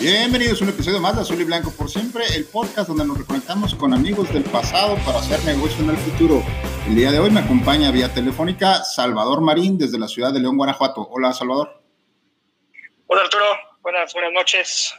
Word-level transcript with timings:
Bienvenidos 0.00 0.62
a 0.62 0.64
un 0.64 0.70
episodio 0.70 0.98
más 0.98 1.14
de 1.14 1.20
Azul 1.20 1.38
y 1.42 1.44
Blanco 1.44 1.70
por 1.72 1.90
siempre, 1.90 2.24
el 2.34 2.46
podcast 2.46 2.88
donde 2.88 3.04
nos 3.04 3.18
reconectamos 3.18 3.74
con 3.74 3.92
amigos 3.92 4.32
del 4.32 4.44
pasado 4.44 4.96
para 5.04 5.18
hacer 5.18 5.44
negocio 5.44 5.84
en 5.84 5.90
el 5.90 5.98
futuro. 5.98 6.42
El 6.86 6.94
día 6.94 7.12
de 7.12 7.18
hoy 7.18 7.30
me 7.30 7.40
acompaña 7.40 7.90
vía 7.90 8.08
telefónica 8.08 8.82
Salvador 8.82 9.42
Marín 9.42 9.76
desde 9.76 9.98
la 9.98 10.08
ciudad 10.08 10.32
de 10.32 10.40
León, 10.40 10.56
Guanajuato. 10.56 11.06
Hola, 11.10 11.34
Salvador. 11.34 11.82
Hola, 13.08 13.20
Arturo. 13.24 13.44
Buenas, 13.82 14.14
buenas 14.14 14.32
noches. 14.32 14.94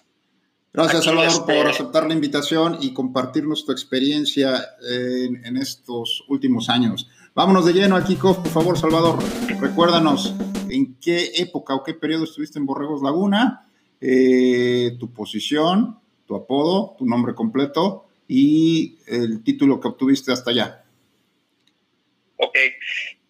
Gracias, 0.72 1.04
Salvador, 1.04 1.46
por 1.48 1.56
este, 1.56 1.70
aceptar 1.70 2.06
la 2.06 2.14
invitación 2.14 2.78
y 2.80 2.94
compartirnos 2.94 3.66
tu 3.66 3.72
experiencia 3.72 4.64
en, 4.88 5.44
en 5.44 5.58
estos 5.58 6.24
últimos 6.28 6.70
años. 6.70 7.10
Vámonos 7.34 7.66
de 7.66 7.74
lleno 7.74 7.96
al 7.96 8.04
kickoff, 8.04 8.38
por 8.38 8.52
favor, 8.52 8.78
Salvador. 8.78 9.18
Recuérdanos 9.60 10.36
en 10.70 11.00
qué 11.00 11.32
época 11.38 11.74
o 11.74 11.84
qué 11.84 11.96
periodo 11.96 12.26
estuviste 12.26 12.60
en 12.60 12.68
Borregos 12.68 13.02
Laguna 13.02 13.68
eh, 14.04 14.98
tu 15.00 15.14
posición, 15.14 16.02
tu 16.26 16.36
apodo, 16.36 16.96
tu 16.98 17.06
nombre 17.06 17.36
completo 17.36 18.10
y 18.28 18.98
el 19.06 19.44
título 19.44 19.80
que 19.80 19.90
obtuviste 19.90 20.32
hasta 20.32 20.50
allá. 20.50 20.84
Ok. 22.38 22.58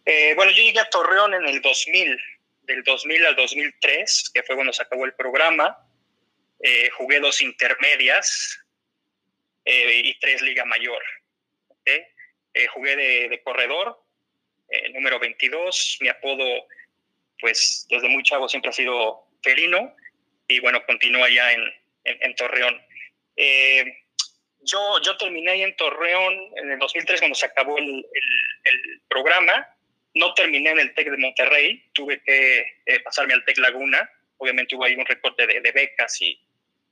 Eh, 0.05 0.33
bueno, 0.35 0.53
yo 0.53 0.63
llegué 0.63 0.79
a 0.79 0.89
Torreón 0.89 1.33
en 1.33 1.45
el 1.45 1.61
2000, 1.61 2.17
del 2.63 2.83
2000 2.83 3.25
al 3.25 3.35
2003, 3.35 4.31
que 4.33 4.43
fue 4.43 4.55
cuando 4.55 4.71
se 4.71 4.83
acabó 4.83 5.05
el 5.05 5.13
programa. 5.13 5.77
Eh, 6.61 6.89
jugué 6.97 7.19
dos 7.19 7.41
intermedias 7.41 8.57
y 9.65 10.19
tres 10.19 10.41
Liga 10.41 10.63
Mayor. 10.65 11.01
jugué 12.73 12.95
de, 12.95 13.29
de 13.29 13.43
corredor, 13.43 14.01
número 14.93 15.19
22. 15.19 15.97
Mi 15.99 16.07
apodo, 16.07 16.45
pues 17.39 17.85
desde 17.89 18.07
muy 18.07 18.23
chavo 18.23 18.47
siempre 18.47 18.69
ha 18.69 18.73
sido 18.73 19.27
Felino 19.43 19.93
y 20.51 20.59
bueno, 20.59 20.83
continúa 20.85 21.29
ya 21.29 21.51
en, 21.53 21.61
en, 22.03 22.35
Torreón. 22.35 22.79
Eh, 23.35 23.83
yo, 24.61 25.01
yo 25.01 25.17
terminé 25.17 25.51
ahí 25.51 25.63
en 25.63 25.75
Torreón 25.75 26.33
en 26.57 26.71
el 26.71 26.79
2003 26.79 27.21
cuando 27.21 27.35
se 27.35 27.45
acabó 27.45 27.77
el, 27.77 28.05
el, 28.63 29.01
programa. 29.07 29.67
No 30.13 30.33
terminé 30.33 30.71
en 30.71 30.79
el 30.79 30.93
TEC 30.93 31.09
de 31.09 31.17
Monterrey, 31.17 31.89
tuve 31.93 32.21
que 32.23 32.65
eh, 32.85 32.99
pasarme 33.01 33.33
al 33.33 33.45
TEC 33.45 33.59
Laguna. 33.59 34.09
Obviamente 34.37 34.75
hubo 34.75 34.83
ahí 34.83 34.95
un 34.95 35.05
recorte 35.05 35.47
de, 35.47 35.71
becas 35.71 36.21
y 36.21 36.31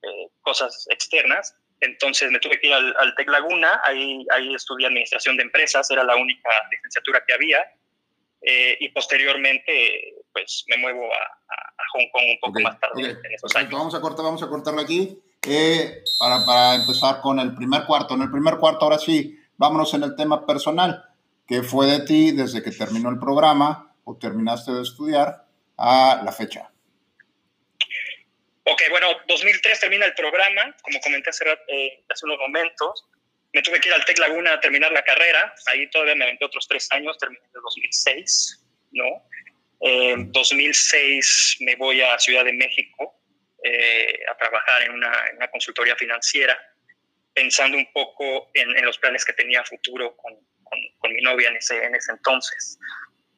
eh, 0.02 0.28
cosas 0.42 0.88
externas. 0.90 1.56
Entonces 1.82 2.32
me 2.32 2.40
tuve 2.40 2.60
que 2.60 2.68
ir 2.68 2.74
al, 2.74 2.96
al, 2.98 3.16
TEC 3.16 3.28
Laguna, 3.30 3.82
ahí, 3.84 4.26
ahí 4.32 4.54
estudié 4.54 4.88
administración 4.88 5.38
de 5.38 5.44
empresas, 5.44 5.90
era 5.92 6.04
la 6.04 6.16
única 6.16 6.50
licenciatura 6.72 7.24
que 7.26 7.34
había. 7.34 7.66
y 8.42 8.88
posteriormente 8.90 10.14
pues 10.32 10.64
me 10.68 10.78
muevo 10.78 11.14
a, 11.14 11.69
Hong 11.94 12.10
Kong 12.12 12.24
un 12.24 12.40
poco 12.42 12.60
más 12.62 12.80
tarde 12.80 13.12
en 13.12 13.34
esos 13.34 13.56
años. 13.56 13.72
Vamos 13.72 13.96
a 13.96 14.02
cortar, 14.02 14.26
vamos 14.26 14.44
a 14.44 14.48
cortarlo 14.48 14.82
aquí. 14.82 15.20
Eh, 15.48 16.04
para, 16.20 16.46
para, 16.46 16.76
empezar 16.76 17.22
con 17.22 17.40
el 17.40 17.56
primer 17.56 17.86
cuarto. 17.86 18.16
En 18.16 18.24
el 18.24 18.32
primer 18.32 18.58
cuarto, 18.58 18.86
ahora 18.86 19.00
sí, 19.00 19.40
vámonos 19.58 19.94
en 19.94 20.04
el 20.04 20.16
tema 20.16 20.46
personal. 20.46 21.06
¿Qué 21.48 21.64
fue 21.64 21.88
de 21.88 22.06
ti 22.06 22.32
desde 22.32 22.62
que 22.62 22.72
terminó 22.72 23.10
el 23.10 23.18
programa 23.18 23.94
o 24.04 24.18
terminaste 24.18 24.72
de 24.72 24.84
estudiar 24.84 25.46
a 25.78 26.22
la 26.24 26.32
fecha? 26.32 26.70
Ok, 28.72 28.84
bueno, 28.92 29.08
2003 29.28 29.80
termina 29.80 30.06
el 30.06 30.14
programa, 30.14 30.76
como 30.84 31.00
comenté 31.00 31.32
hace, 31.32 31.46
eh, 31.68 32.04
hace 32.08 32.26
unos 32.26 32.38
momentos. 32.38 33.08
Me 33.52 33.64
tuve 33.64 33.80
que 33.80 33.90
ir 33.90 33.96
al 33.96 34.06
TEC 34.06 34.20
Laguna 34.20 34.54
a 34.54 34.60
terminar 34.60 34.92
la 34.92 35.04
carrera. 35.04 35.56
Ahí 35.66 35.90
todavía 35.90 36.14
me 36.14 36.26
aventé 36.26 36.46
otros 36.46 36.68
tres 36.68 36.88
años, 36.92 37.18
terminé 37.18 37.42
en 37.46 37.62
2006, 37.64 38.64
¿no? 38.92 39.06
En 39.82 40.32
2006 40.32 41.58
me 41.62 41.76
voy 41.76 42.02
a 42.02 42.20
Ciudad 42.20 42.44
de 42.44 42.54
México 42.54 43.16
eh, 43.64 44.20
a 44.30 44.38
trabajar 44.38 44.84
en 44.84 44.92
una, 44.92 45.12
consultoría 45.52 45.96
financiera, 45.96 46.58
pensando 47.34 47.78
un 47.78 47.92
poco 47.94 48.50
en, 48.54 48.86
los 48.86 48.98
planes 48.98 49.24
que 49.26 49.34
tenía 49.34 49.64
futuro 49.64 50.16
con, 50.18 50.34
con, 51.00 51.14
mi 51.14 51.22
novia 51.22 51.50
en 51.50 51.58
ese, 51.58 51.84
en 51.84 51.96
ese 51.96 52.12
entonces. 52.12 52.78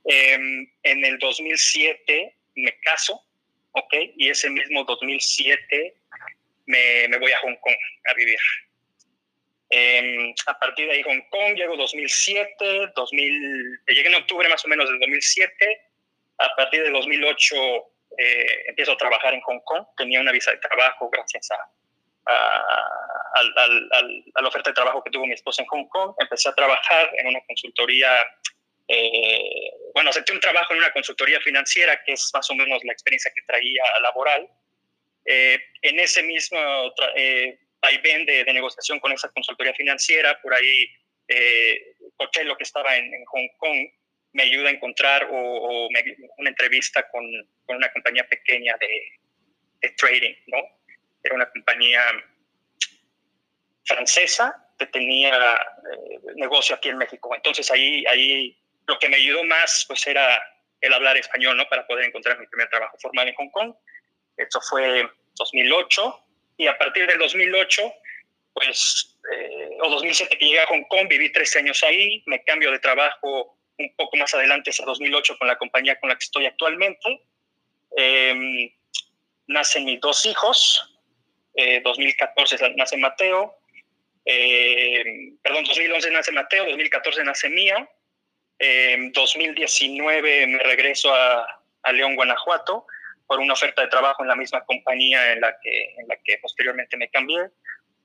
Em, 0.06 0.68
en 0.84 1.06
el 1.06 1.20
2007 1.20 2.36
me 2.56 2.80
caso, 2.82 3.24
¿ok? 3.72 3.94
Y 4.18 4.30
ese 4.30 4.50
mismo 4.50 4.84
2007 4.84 5.96
me, 6.66 7.08
me 7.08 7.18
voy 7.18 7.32
a 7.32 7.40
Hong 7.40 7.56
Kong 7.56 7.76
a 8.06 8.14
vivir. 8.14 8.40
Eh, 9.70 10.34
a 10.48 10.60
partir 10.60 10.86
de 10.88 10.94
ahí 10.94 11.04
Hong 11.04 11.22
Kong, 11.30 11.56
llego 11.56 11.78
2007, 11.78 12.92
2000, 12.94 13.80
llegué 13.88 14.10
en 14.10 14.16
octubre 14.16 14.50
más 14.50 14.66
o 14.66 14.68
menos 14.68 14.90
del 14.90 15.00
2007, 15.00 15.91
a 16.42 16.56
partir 16.56 16.84
de 16.84 16.90
2008 16.90 17.56
eh, 18.18 18.64
empiezo 18.68 18.94
a 18.94 18.98
trabajar 18.98 19.34
en 19.34 19.42
Hong 19.42 19.60
Kong. 19.64 19.86
Tenía 19.96 20.20
una 20.20 20.32
visa 20.32 20.52
de 20.52 20.58
trabajo 20.58 21.10
gracias 21.10 21.50
a, 21.52 21.70
la 24.42 24.48
oferta 24.48 24.70
de 24.70 24.76
trabajo 24.76 25.04
que 25.04 25.12
tuvo 25.12 25.26
mi 25.26 25.34
esposa 25.34 25.62
en 25.62 25.68
Hong 25.68 25.88
Kong. 25.88 26.14
Empecé 26.20 26.50
a 26.50 26.56
trabajar 26.56 27.10
en 27.18 27.28
una 27.28 27.42
consultoría, 27.48 28.16
eh, 28.88 29.72
bueno, 29.94 30.10
acepté 30.10 30.34
un 30.34 30.40
trabajo 30.40 30.74
en 30.74 30.80
una 30.80 30.92
consultoría 30.92 31.40
financiera, 31.40 32.02
que 32.04 32.14
es 32.14 32.30
más 32.34 32.50
o 32.50 32.56
menos 32.56 32.84
la 32.84 32.94
experiencia 32.94 33.32
que 33.34 33.42
traía 33.44 33.84
laboral. 34.02 34.50
Eh, 35.26 35.60
en 35.84 36.00
ese 36.00 36.24
mismo 36.24 36.60
eh, 37.16 37.60
vaivén 37.82 38.26
de, 38.26 38.44
de, 38.44 38.54
negociación 38.54 39.00
con 39.00 39.12
esa 39.12 39.30
consultoría 39.30 39.74
financiera, 39.74 40.40
por 40.42 40.54
ahí 40.54 40.88
eh, 41.28 41.96
lo 42.44 42.58
que 42.58 42.64
estaba 42.64 42.96
en, 42.96 43.14
en 43.14 43.26
Hong 43.26 43.48
Kong 43.58 43.88
me 44.34 44.44
ayuda 44.44 44.70
a 44.70 44.74
encontrar 44.74 45.28
o, 45.32 45.88
una 46.38 46.50
entrevista 46.50 47.08
con, 47.10 47.26
con, 47.66 47.78
una 47.78 47.92
compañía 47.92 48.26
pequeña 48.28 48.76
de, 48.80 49.20
de, 49.82 49.90
trading, 49.92 50.36
¿no? 50.48 50.58
Era 51.24 51.36
una 51.36 51.50
compañía 51.50 52.02
francesa 53.84 54.56
que 54.78 54.86
tenía 54.88 55.36
eh, 55.36 56.20
negocio 56.36 56.76
aquí 56.76 56.90
en 56.90 56.98
México. 56.98 57.34
Entonces 57.36 57.70
ahí, 57.72 58.06
ahí 58.08 58.58
lo 58.88 58.98
que 59.00 59.10
me 59.10 59.18
ayudó 59.18 59.44
más 59.44 59.86
pues 59.88 60.06
era 60.08 60.42
el 60.80 60.94
hablar 60.94 61.18
español, 61.18 61.58
¿no? 61.58 61.68
Para 61.68 61.86
poder 61.86 62.06
encontrar 62.06 62.40
mi 62.40 62.48
primer 62.48 62.70
trabajo 62.70 62.98
formal 63.00 63.28
en 63.28 63.36
Hong 63.36 63.52
Kong. 63.52 63.74
Eso 64.38 64.60
fue 64.62 65.08
2008 65.36 66.26
y 66.58 66.68
a 66.68 66.78
partir 66.78 67.08
del 67.08 67.20
2008 67.20 67.94
pues, 68.54 69.18
eh, 69.32 69.78
o 69.82 69.90
2007 69.90 70.38
que 70.38 70.46
llegué 70.46 70.60
a 70.62 70.68
Hong 70.68 70.84
Kong, 70.90 71.08
viví 71.08 71.32
tres 71.32 71.56
años 71.56 71.84
ahí, 71.84 72.24
me 72.26 72.44
cambio 72.44 72.72
de 72.72 72.80
trabajo 72.80 73.58
un 73.82 73.96
poco 73.96 74.18
más 74.18 74.34
adelante, 74.34 74.70
ese 74.70 74.84
2008, 74.84 75.38
con 75.38 75.48
la 75.48 75.58
compañía 75.58 76.00
con 76.00 76.10
la 76.10 76.16
que 76.16 76.24
estoy 76.24 76.46
actualmente. 76.46 77.24
Eh, 77.98 78.74
nacen 79.48 79.86
mis 79.86 80.00
dos 80.00 80.26
hijos. 80.26 81.00
Eh, 81.56 81.82
2014 81.84 82.76
nace 82.76 82.98
Mateo. 82.98 83.58
Eh, 84.26 85.34
perdón, 85.42 85.64
2011 85.66 86.12
nace 86.12 86.32
Mateo, 86.32 86.66
2014 86.66 87.24
nace 87.24 87.50
Mía. 87.50 87.90
En 88.60 89.06
eh, 89.06 89.12
2019 89.14 90.48
me 90.48 90.60
regreso 90.60 91.14
a, 91.14 91.58
León, 91.92 92.16
Guanajuato, 92.16 92.86
por 93.26 93.40
una 93.40 93.54
oferta 93.54 93.82
de 93.82 93.88
trabajo 93.88 94.22
en 94.22 94.30
la 94.30 94.36
misma 94.36 94.64
compañía 94.66 95.34
en 95.34 95.42
la 95.42 95.58
que, 95.60 95.96
en 95.98 96.08
la 96.08 96.16
que 96.24 96.38
posteriormente 96.38 96.96
me 96.96 97.10
cambié, 97.10 97.50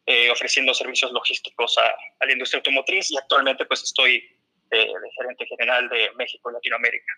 eh, 0.06 0.30
ofreciendo 0.30 0.72
servicios 0.72 1.12
logísticos 1.12 1.76
a, 1.76 1.94
la 2.24 2.32
industria 2.32 2.58
automotriz 2.58 3.10
y 3.10 3.18
actualmente 3.18 3.66
pues 3.66 3.82
estoy 3.82 4.26
de, 4.70 4.86
gerente 5.16 5.46
general 5.46 5.88
de 5.88 6.08
México 6.16 6.50
y 6.50 6.54
Latinoamérica. 6.54 7.12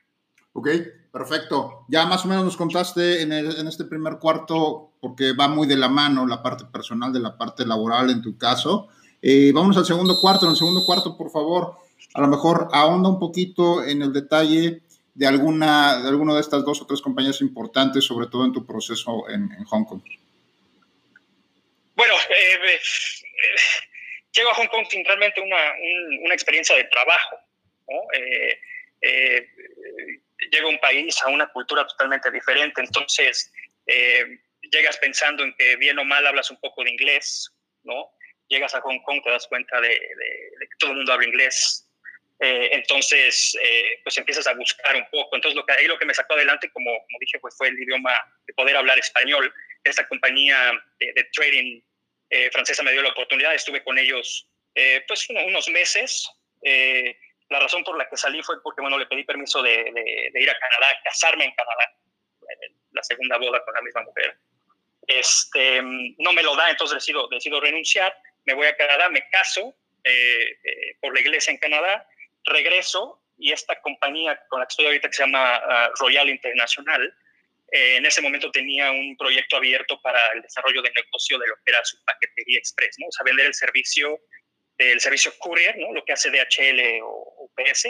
Ok, 0.53 0.69
perfecto. 1.13 1.85
Ya 1.89 2.07
más 2.07 2.25
o 2.25 2.29
menos 2.29 2.45
nos 2.45 2.57
contaste 2.57 3.23
en, 3.23 3.33
en, 3.33 3.69
este 3.69 3.85
primer 3.85 4.19
cuarto, 4.19 4.93
porque 5.01 5.33
va 5.33 5.47
muy 5.47 5.67
de 5.67 5.77
la 5.77 5.89
mano 5.89 6.27
la 6.27 6.43
parte 6.43 6.65
personal 6.65 7.13
de 7.13 7.21
la 7.21 7.37
parte 7.37 7.65
laboral 7.65 8.11
en 8.11 8.23
tu 8.23 8.37
caso. 8.37 8.89
Eh, 9.23 9.53
vamos 9.55 9.77
al 9.77 9.85
segundo 9.85 10.21
cuarto. 10.21 10.47
En 10.47 10.53
el 10.53 10.57
segundo 10.57 10.85
cuarto, 10.85 11.17
por 11.17 11.31
favor, 11.31 11.77
a 12.15 12.21
lo 12.21 12.29
mejor 12.29 12.69
ahonda 12.73 13.09
un 13.09 13.19
poquito 13.19 13.85
en 13.85 14.03
el 14.03 14.13
detalle 14.13 14.83
de 15.15 15.27
alguna 15.27 16.01
de 16.01 16.09
alguna 16.09 16.35
de 16.35 16.41
estas 16.41 16.65
dos 16.65 16.81
o 16.81 16.87
tres 16.87 17.01
compañías 17.01 17.41
importantes, 17.41 18.05
sobre 18.05 18.27
todo 18.27 18.45
en 18.45 18.53
tu 18.53 18.65
proceso 18.65 19.29
en, 19.29 19.51
en 19.53 19.65
Hong 19.65 19.85
Kong. 19.85 20.03
Bueno, 21.95 22.15
eh, 22.31 22.59
eh 22.65 22.81
llego 24.33 24.51
a 24.51 24.55
Hong 24.55 24.69
Kong 24.69 24.87
sin 24.89 25.05
realmente 25.05 25.41
una, 25.41 25.75
una 26.25 26.35
experiencia 26.35 26.77
de 26.77 26.85
trabajo. 26.85 27.39
¿no? 27.89 28.01
Eh, 28.15 28.61
eh, 29.03 29.49
a 30.61 30.67
un 30.67 30.79
país, 30.79 31.21
a 31.23 31.29
una 31.29 31.47
cultura 31.49 31.87
totalmente 31.87 32.31
diferente. 32.31 32.81
Entonces, 32.81 33.53
eh, 33.87 34.39
llegas 34.73 34.97
pensando 34.99 35.45
en 35.45 35.55
que 35.55 35.77
bien 35.77 35.99
o 35.99 36.05
mal 36.05 36.27
hablas 36.27 36.51
un 36.51 36.61
poco 36.61 36.85
de 36.85 36.91
inglés, 36.91 37.53
¿no? 37.85 38.11
Llegas 38.49 38.75
a 38.75 38.81
Hong 38.81 39.01
Kong, 39.03 39.23
te 39.23 39.31
das 39.31 39.47
cuenta 39.47 39.81
de, 39.81 39.91
que 39.91 40.77
todo 40.79 40.91
el 40.91 40.97
mundo 40.99 41.13
habla 41.13 41.27
inglés, 41.27 41.89
eh, 42.41 42.69
entonces, 42.73 43.57
eh, 43.61 44.01
pues 44.05 44.17
empiezas 44.17 44.47
a 44.47 44.55
buscar 44.55 44.95
un 44.95 45.05
poco. 45.11 45.35
Entonces, 45.35 45.57
lo 45.57 45.67
que, 45.67 45.73
ahí 45.73 45.87
lo 45.87 45.99
que 45.99 46.07
me 46.07 46.15
sacó 46.15 46.35
adelante, 46.35 46.71
como, 46.71 46.91
como 46.91 47.19
dije, 47.21 47.39
pues 47.41 47.57
fue 47.57 47.69
el 47.69 47.79
idioma 47.79 48.15
de 48.47 48.55
poder 48.55 48.77
hablar 48.77 48.99
español. 48.99 49.53
Esta 49.83 50.07
compañía 50.07 50.73
de, 51.01 51.25
trading 51.33 51.81
eh, 52.31 52.51
francesa 52.51 52.83
me 52.83 52.93
dio 52.93 53.03
la 53.03 53.11
oportunidad, 53.11 53.55
estuve 53.55 53.83
con 53.83 53.99
ellos 53.99 54.49
pues 55.09 55.29
unos 55.29 55.69
meses. 55.71 56.31
la 57.51 57.59
razón 57.59 57.83
por 57.83 57.99
la 57.99 58.09
que 58.09 58.17
salí 58.17 58.41
fue 58.45 58.63
porque, 58.63 58.81
bueno, 58.81 58.97
le 58.97 59.07
pedí 59.07 59.25
permiso 59.25 59.61
de, 59.61 60.31
ir 60.35 60.51
a 60.51 60.59
Canadá, 60.59 61.01
casarme 61.03 61.47
en 61.47 61.53
Canadá, 61.53 61.97
la 62.93 63.03
segunda 63.03 63.39
boda 63.39 63.65
con 63.65 63.75
la 63.75 63.83
misma 63.83 64.03
mujer. 64.03 64.37
Este, 65.09 65.83
no 65.83 66.33
me 66.33 66.45
lo 66.45 66.55
da, 66.55 66.71
entonces 66.71 66.95
decido, 66.95 67.27
decido 67.27 67.61
renunciar, 67.61 68.17
me 68.45 68.55
voy 68.55 68.69
a 68.69 68.77
Canadá, 68.77 69.09
me 69.09 69.29
caso 69.31 69.75
por 71.01 71.13
la 71.13 71.21
iglesia 71.21 71.51
en 71.51 71.59
Canadá 71.59 72.07
regreso 72.49 73.21
y 73.39 73.53
esta 73.53 73.81
compañía 73.81 74.41
con 74.49 74.61
la 74.61 74.67
que 74.67 74.73
estoy 74.73 74.87
ahorita 74.87 75.09
que 75.09 75.15
se 75.15 75.23
llama 75.23 75.57
ah, 75.57 75.91
Royal 76.01 76.29
International, 76.29 77.15
eh, 77.71 77.97
en 77.97 78.07
ese 78.07 78.23
momento 78.23 78.51
tenía 78.51 78.91
un 78.91 79.17
proyecto 79.17 79.57
abierto 79.57 80.01
para 80.01 80.21
el 80.33 80.43
desarrollo 80.43 80.81
de 80.83 80.91
negocio 80.91 81.39
de 81.39 81.47
lo 81.47 81.55
que 81.57 81.71
era 81.71 81.85
su 81.85 82.03
paquetería 82.05 82.59
express, 82.59 82.97
¿no? 82.99 83.07
O 83.09 83.13
sea, 83.13 83.25
vender 83.25 83.47
el 83.47 83.55
servicio 83.55 84.19
del 84.79 85.01
servicio 85.01 85.33
courier, 85.39 85.77
¿no? 85.77 85.93
Lo 85.93 86.05
que 86.05 86.13
hace 86.13 86.31
DHL 86.31 87.01
o 87.03 87.51
UPS, 87.51 87.89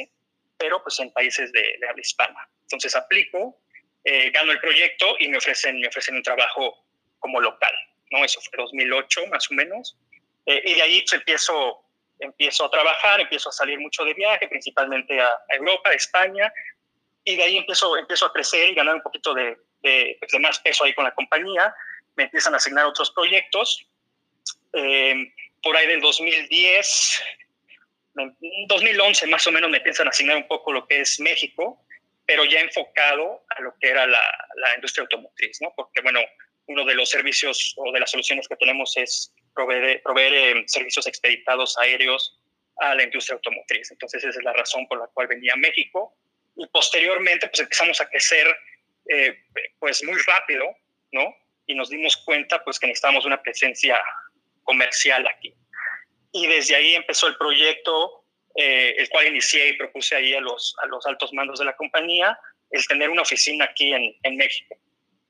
pero 0.57 0.83
pues 0.83 0.99
en 1.01 1.13
países 1.13 1.53
de, 1.53 1.79
habla 1.89 2.01
hispana. 2.01 2.49
Entonces 2.63 2.97
aplico, 2.97 3.63
eh, 4.05 4.31
gano 4.31 4.53
el 4.53 4.61
proyecto 4.61 5.17
y 5.21 5.29
me 5.29 5.39
ofrecen, 5.39 5.79
me 5.81 5.89
ofrecen 5.89 6.17
un 6.17 6.23
trabajo 6.23 6.87
como 7.19 7.41
local, 7.41 7.73
¿no? 8.11 8.25
Eso 8.25 8.41
fue 8.41 8.57
2008 8.57 9.27
más 9.29 9.51
o 9.51 9.55
menos. 9.55 9.97
Eh, 10.47 10.63
y 10.65 10.75
de 10.75 10.83
ahí 10.83 11.03
pues, 11.03 11.13
empiezo 11.13 11.85
empiezo 12.21 12.65
a 12.65 12.71
trabajar, 12.71 13.21
empiezo 13.21 13.49
a 13.49 13.53
salir 13.53 13.79
mucho 13.79 14.05
de 14.05 14.15
viaje, 14.15 14.49
principalmente 14.49 15.21
a, 15.21 15.31
Europa, 15.51 15.91
a 15.91 15.93
España, 15.93 16.53
y 17.25 17.37
de 17.37 17.43
ahí 17.45 17.57
empiezo, 17.59 17.97
empiezo 17.97 18.27
a 18.27 18.33
crecer 18.33 18.71
y 18.71 18.75
ganar 18.75 18.97
un 18.97 19.03
poquito 19.03 19.35
de, 19.35 19.57
pues, 19.81 20.33
de, 20.33 20.39
más 20.41 20.59
peso 20.61 20.85
ahí 20.85 20.95
con 20.95 21.05
la 21.05 21.15
compañía. 21.15 21.75
Me 22.17 22.25
empiezan 22.25 22.55
a 22.55 22.57
asignar 22.59 22.87
otros 22.87 23.11
proyectos. 23.11 23.87
Eh, 24.73 25.33
por 25.63 25.77
ahí 25.77 25.87
del 25.87 26.01
2010, 26.01 27.23
2011 28.69 29.27
más 29.27 29.47
o 29.47 29.53
menos 29.53 29.71
me 29.71 29.79
empiezan 29.79 30.07
a 30.07 30.11
asignar 30.11 30.37
un 30.37 30.47
poco 30.47 30.73
lo 30.73 30.87
que 30.87 31.01
es 31.01 31.21
México, 31.21 31.85
pero 32.27 32.45
ya 32.45 32.61
enfocado 32.61 33.45
a 33.49 33.63
lo 33.63 33.75
que 33.81 33.89
era 33.89 34.07
la, 34.07 34.23
la 34.57 34.75
industria 34.75 35.03
automotriz, 35.03 35.61
¿no? 35.61 35.73
Porque, 35.75 36.01
bueno, 36.03 36.21
uno 36.69 36.85
de 36.85 36.95
los 36.95 37.09
servicios 37.09 37.75
o 37.77 37.91
de 37.93 38.01
las 38.01 38.11
soluciones 38.11 38.47
que 38.47 38.57
tenemos 38.57 38.97
es 38.97 39.33
proveer, 39.55 40.03
proveer 40.03 40.35
eh, 40.35 40.65
servicios 40.67 41.07
expeditados 41.07 41.77
aéreos 41.79 42.39
a 42.79 42.95
la 42.95 43.03
industria 43.03 43.35
automotriz. 43.35 43.91
Entonces 43.91 44.23
esa 44.23 44.39
es 44.39 44.45
la 44.45 44.53
razón 44.53 44.87
por 44.87 44.99
la 44.99 45.07
cual 45.09 45.27
venía 45.27 45.55
a 45.55 45.57
México. 45.57 46.15
Y 46.57 46.67
posteriormente 46.69 47.49
pues 47.49 47.61
empezamos 47.61 48.01
a 48.01 48.09
crecer 48.09 48.47
eh, 49.09 49.39
pues 49.79 50.05
muy 50.05 50.19
rápido, 50.27 50.65
¿no? 51.13 51.35
Y 51.67 51.75
nos 51.75 51.91
dimos 51.91 52.17
cuenta 52.19 52.63
pues 52.63 52.79
que 52.79 52.87
necesitábamos 52.87 53.25
una 53.25 53.43
presencia 53.43 53.99
comercial 54.63 55.27
aquí. 55.27 55.55
Y 56.33 56.47
desde 56.47 56.77
ahí 56.77 56.95
empezó 56.95 57.27
el 57.27 57.37
proyecto, 57.37 58.25
eh, 58.55 58.95
el 58.99 59.09
cual 59.09 59.29
inicié 59.29 59.69
y 59.69 59.73
propuse 59.75 60.15
ahí 60.15 60.35
a 60.35 60.41
los, 60.41 60.77
a 60.83 60.87
los 60.87 61.07
altos 61.07 61.33
mandos 61.33 61.59
de 61.59 61.65
la 61.65 61.77
compañía, 61.77 62.39
el 62.71 62.87
tener 62.87 63.09
una 63.09 63.23
oficina 63.23 63.65
aquí 63.65 63.93
en, 63.93 64.15
en 64.23 64.37
México, 64.37 64.77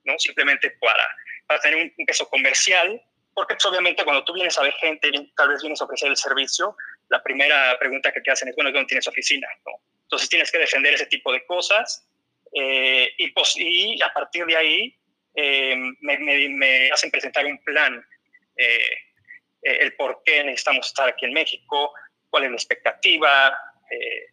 ¿no? 0.05 0.19
Simplemente 0.19 0.71
para, 0.81 1.05
para 1.47 1.61
tener 1.61 1.93
un, 1.97 2.07
peso 2.07 2.29
comercial 2.29 3.01
porque 3.35 3.55
pues, 3.55 3.67
obviamente 3.67 4.03
cuando 4.03 4.25
tú 4.25 4.33
vienes 4.33 4.59
a 4.59 4.63
ver 4.63 4.73
gente, 4.75 5.13
tal 5.37 5.51
vez 5.51 5.63
vienes 5.63 5.81
a 5.81 5.85
ofrecer 5.85 6.09
el 6.09 6.17
servicio, 6.17 6.77
la 7.09 7.23
primera 7.23 7.79
pregunta 7.79 8.11
que 8.11 8.21
te 8.21 8.33
hacen 8.33 8.49
es, 8.49 8.57
bueno, 8.57 8.73
¿dónde 8.73 8.89
tienes 8.89 9.07
oficina? 9.07 9.47
Entonces 10.03 10.29
tienes 10.29 10.51
que 10.51 10.59
defender 10.59 10.95
ese 10.95 11.07
tipo 11.07 11.33
de 11.33 11.47
cosas 11.47 12.05
eh, 12.53 13.11
y, 13.17 13.31
pues, 13.33 13.55
y 13.57 14.01
a 14.03 14.13
partir 14.13 14.47
de 14.47 14.57
ahí 14.57 14.97
eh, 15.35 15.77
me, 16.01 16.19
me, 16.19 16.91
hacen 16.91 17.11
presentar 17.11 17.45
un 17.47 17.59
plan, 17.63 18.05
eh, 18.57 18.99
el 19.63 19.95
por 19.95 20.23
qué 20.25 20.45
necesitamos 20.45 20.87
estar 20.87 21.09
aquí 21.09 21.27
en 21.27 21.33
México, 21.33 21.93
cuál 22.31 22.45
es 22.45 22.51
la 22.51 22.57
expectativa, 22.57 23.59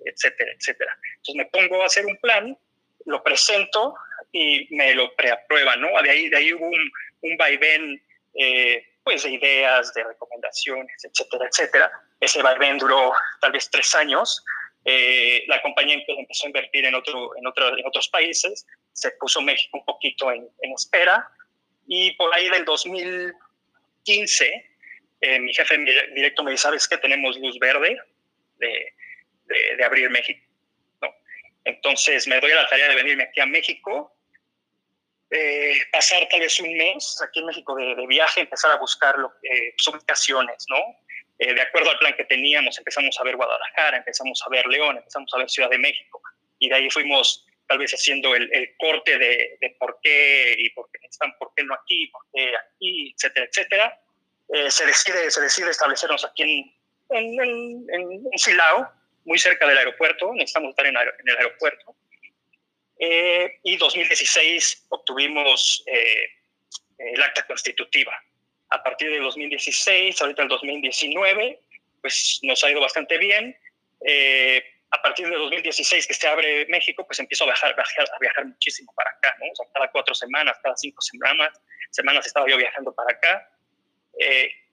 etcétera, 0.06 0.52
etcétera. 0.52 0.98
Entonces 1.18 1.36
me 1.36 1.46
pongo 1.46 1.82
a 1.82 1.86
hacer 1.86 2.06
un 2.06 2.18
plan, 2.18 2.58
lo 3.06 3.24
presento 3.24 3.96
y 4.32 4.68
me 4.76 4.94
lo 4.94 5.16
preaprueban, 5.16 5.82
¿no? 5.82 6.02
De 6.02 6.10
ahí, 6.10 6.30
de 6.30 6.38
ahí 6.38 6.54
hubo 6.54 6.68
un, 6.68 6.92
un 7.22 7.38
vaivén 7.38 8.02
pues 9.04 9.24
de 9.24 9.32
ideas, 9.32 9.94
de 9.94 10.04
recomendaciones, 10.04 11.06
etcétera, 11.06 11.46
etcétera. 11.48 11.92
Ese 12.20 12.42
vaivén 12.42 12.78
duró 12.78 13.14
tal 13.40 13.52
vez 13.52 13.70
tres 13.70 13.94
años. 13.96 14.44
Eh, 14.86 15.44
la 15.48 15.62
compañía 15.62 16.02
empezó 16.08 16.46
a 16.46 16.48
invertir 16.48 16.86
en, 16.86 16.96
otro, 16.96 17.36
en, 17.36 17.48
otro, 17.48 17.78
en 17.78 17.86
otros 17.86 18.08
países, 18.10 18.66
se 18.94 19.12
puso 19.12 19.42
México 19.42 19.80
un 19.80 19.86
poquito 19.86 20.32
en, 20.32 20.48
en 20.62 20.72
espera 20.74 21.28
y 21.88 22.12
por 22.12 22.34
ahí 22.34 22.50
del 22.50 22.66
2015 22.66 24.76
eh, 25.22 25.40
mi 25.40 25.54
jefe 25.54 25.78
directo 26.14 26.44
me 26.44 26.52
dice, 26.52 26.64
¿sabes 26.64 26.88
qué? 26.88 26.98
Tenemos 26.98 27.38
luz 27.40 27.58
verde 27.58 27.98
de, 28.58 28.94
abrir 29.84 30.10
México. 30.10 30.42
Entonces 31.64 32.28
me 32.28 32.40
doy 32.40 32.52
la 32.52 32.68
tarea 32.68 32.90
de 32.90 32.96
venirme 32.96 33.24
aquí 33.24 33.40
a 33.40 33.46
México 33.48 34.12
eh, 35.32 35.82
pasar 35.92 36.28
tal 36.30 36.40
vez 36.40 36.60
un 36.60 36.72
mes 36.78 37.20
aquí 37.28 37.40
en 37.40 37.48
México 37.48 37.76
de, 37.76 38.08
viaje, 38.08 38.42
empezar 38.42 38.72
a 38.72 38.78
buscar 38.78 39.18
lo, 39.18 39.34
eh, 39.42 39.74
ubicaciones, 39.92 40.66
¿no? 40.70 40.78
Eh, 41.40 41.54
de 41.54 41.62
acuerdo 41.62 41.92
al 41.92 42.00
plan 42.00 42.16
que 42.16 42.26
teníamos, 42.26 42.78
empezamos 42.78 43.20
a 43.20 43.24
ver 43.24 43.36
Guadalajara, 43.36 43.98
empezamos 43.98 44.42
a 44.46 44.50
ver 44.50 44.66
León, 44.68 44.98
empezamos 44.98 45.30
a 45.34 45.38
ver 45.40 45.50
Ciudad 45.50 45.70
de 45.70 45.78
México, 45.78 46.22
y 46.60 46.70
de 46.70 46.76
ahí 46.76 46.90
fuimos 46.90 47.46
tal 47.68 47.80
vez 47.80 47.92
haciendo 47.92 48.36
el, 48.36 48.76
corte 48.78 49.18
de, 49.18 49.76
por 49.80 50.00
qué 50.02 50.56
y 50.58 50.70
por 50.70 50.90
qué 50.92 51.00
están, 51.08 51.36
por 51.38 51.52
qué 51.56 51.64
no 51.64 51.74
aquí, 51.74 52.08
por 52.08 52.22
qué 52.34 52.54
aquí, 52.56 53.14
etcétera, 53.16 53.48
etcétera. 53.48 54.02
Eh, 54.54 54.70
se, 54.70 54.86
decide, 54.86 55.32
se 55.32 55.42
decide 55.42 55.72
establecernos 55.72 56.24
aquí 56.24 56.44
en, 56.44 57.40
en, 57.42 57.88
en, 57.92 58.38
Silao, 58.38 58.92
muy 59.26 59.40
cerca 59.40 59.68
del 59.68 59.78
aeropuerto, 59.78 60.32
necesitamos 60.34 60.70
estar 60.70 60.86
en, 60.86 60.96
el 60.96 61.38
aeropuerto. 61.38 61.96
Eh, 63.00 63.60
y 63.64 63.76
2016 63.78 64.86
obtuvimos 64.90 65.84
eh, 65.88 66.30
el 66.98 67.22
acta 67.22 67.46
constitutiva. 67.46 68.16
A 68.76 68.84
partir 68.84 69.10
de 69.10 69.20
2016, 69.20 70.22
ahorita 70.22 70.44
el 70.44 70.48
2019, 70.50 71.60
pues 72.02 72.40
nos 72.44 72.64
ha 72.64 72.72
ido 72.72 72.82
bastante 72.82 73.18
bien. 73.18 73.58
Eh, 74.06 74.64
a 74.92 75.02
partir 75.02 75.30
de 75.30 75.36
2016 75.36 76.08
que 76.08 76.14
se 76.14 76.28
abre 76.28 76.66
México, 76.68 77.06
pues 77.06 77.20
empiezo 77.20 77.46
a 77.46 77.48
viajar, 77.48 77.76
a 77.78 78.20
viajar 78.20 78.46
muchísimo 78.46 78.92
para 78.96 79.12
acá, 79.12 79.36
¿no? 79.40 79.46
O 79.52 79.56
sea, 79.56 79.66
cada 79.74 79.92
cuatro 79.92 80.14
semanas, 80.14 80.58
cada 80.62 80.76
cinco 80.76 81.02
semanas, 81.02 81.58
semanas 81.92 82.26
estaba 82.26 82.48
yo 82.50 82.58
viajando 82.58 82.94
para 82.94 83.12
acá. 83.12 83.50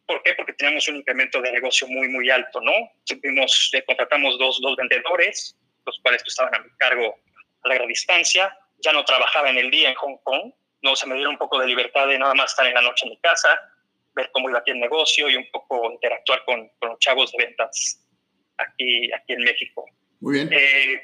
¿Por 0.07 0.23
qué? 0.25 0.35
Porque 0.35 0.53
teníamos 0.55 0.87
un 0.89 0.97
incremento 0.97 1.41
de 1.41 1.53
negocio 1.53 1.87
muy, 1.87 2.09
muy 2.09 2.29
alto, 2.29 2.61
¿no? 2.61 2.73
Tuvimos, 3.07 3.71
contratamos 3.87 4.39
dos, 4.39 4.61
dos 4.61 4.77
vendedores, 4.77 5.57
los 5.87 5.99
cuales 6.01 6.23
pues, 6.23 6.33
estaban 6.33 6.55
a 6.55 6.59
mi 6.59 6.71
cargo 6.77 7.19
a 7.63 7.69
larga 7.69 7.87
distancia, 7.87 8.57
ya 8.79 8.93
no 8.93 9.05
trabajaba 9.05 9.51
en 9.51 9.59
el 9.59 9.71
día 9.71 9.91
en 9.91 9.95
Hong 9.95 10.19
Kong, 10.25 10.53
no 10.83 10.97
se 10.97 11.07
me 11.07 11.15
dieron 11.15 11.35
un 11.35 11.39
poco 11.39 11.59
de 11.59 11.67
libertad 11.67 12.09
de 12.09 12.19
nada 12.19 12.35
más 12.35 12.51
estar 12.51 12.67
en 12.67 12.75
la 12.75 12.83
noche 12.83 13.07
en 13.07 13.11
mi 13.11 13.21
casa, 13.21 13.59
ver 14.15 14.31
cómo 14.33 14.49
iba 14.49 14.59
aquí 14.59 14.71
el 14.71 14.81
negocio 14.81 15.29
y 15.29 15.37
un 15.37 15.47
poco 15.51 15.91
interactuar 15.91 16.45
con, 16.45 16.71
con 16.79 16.91
los 16.91 16.99
chavos 16.99 17.33
de 17.33 17.45
ventas 17.45 18.05
aquí, 18.59 19.13
aquí 19.13 19.33
en 19.33 19.45
México. 19.45 19.85
Muy 20.21 20.35
bien. 20.35 20.53
Eh, 20.53 20.95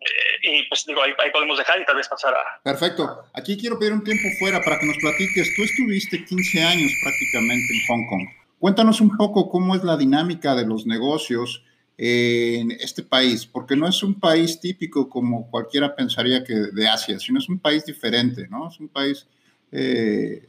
eh, 0.00 0.50
y 0.50 0.68
pues 0.68 0.84
digo, 0.86 1.02
ahí, 1.02 1.12
ahí, 1.18 1.30
podemos 1.30 1.58
dejar 1.58 1.80
y 1.80 1.84
tal 1.84 1.96
vez 1.96 2.08
pasar 2.08 2.34
a... 2.34 2.62
Perfecto. 2.62 3.24
Aquí 3.32 3.56
quiero 3.56 3.78
pedir 3.78 3.92
un 3.92 4.04
tiempo 4.04 4.28
fuera 4.38 4.60
para 4.60 4.78
que 4.78 4.86
nos 4.86 4.96
platiques. 4.98 5.54
Tú 5.56 5.62
estuviste 5.62 6.24
15 6.24 6.62
años 6.62 6.92
prácticamente 7.02 7.72
en 7.72 7.80
Hong 7.88 8.06
Kong. 8.08 8.28
Cuéntanos 8.58 9.00
un 9.00 9.16
poco 9.16 9.48
cómo 9.50 9.74
es 9.74 9.84
la 9.84 9.96
dinámica 9.96 10.54
de 10.54 10.66
los 10.66 10.86
negocios 10.86 11.62
en 11.98 12.72
este 12.72 13.02
país, 13.02 13.46
porque 13.46 13.74
no 13.74 13.88
es 13.88 14.02
un 14.02 14.20
país 14.20 14.60
típico 14.60 15.08
como 15.08 15.50
cualquiera 15.50 15.94
pensaría 15.94 16.44
que 16.44 16.54
de 16.54 16.88
Asia, 16.88 17.18
sino 17.18 17.38
es 17.38 17.48
un 17.48 17.58
país 17.58 17.86
diferente, 17.86 18.46
¿no? 18.48 18.68
Es 18.68 18.78
un 18.80 18.88
país, 18.88 19.26
eh, 19.72 20.46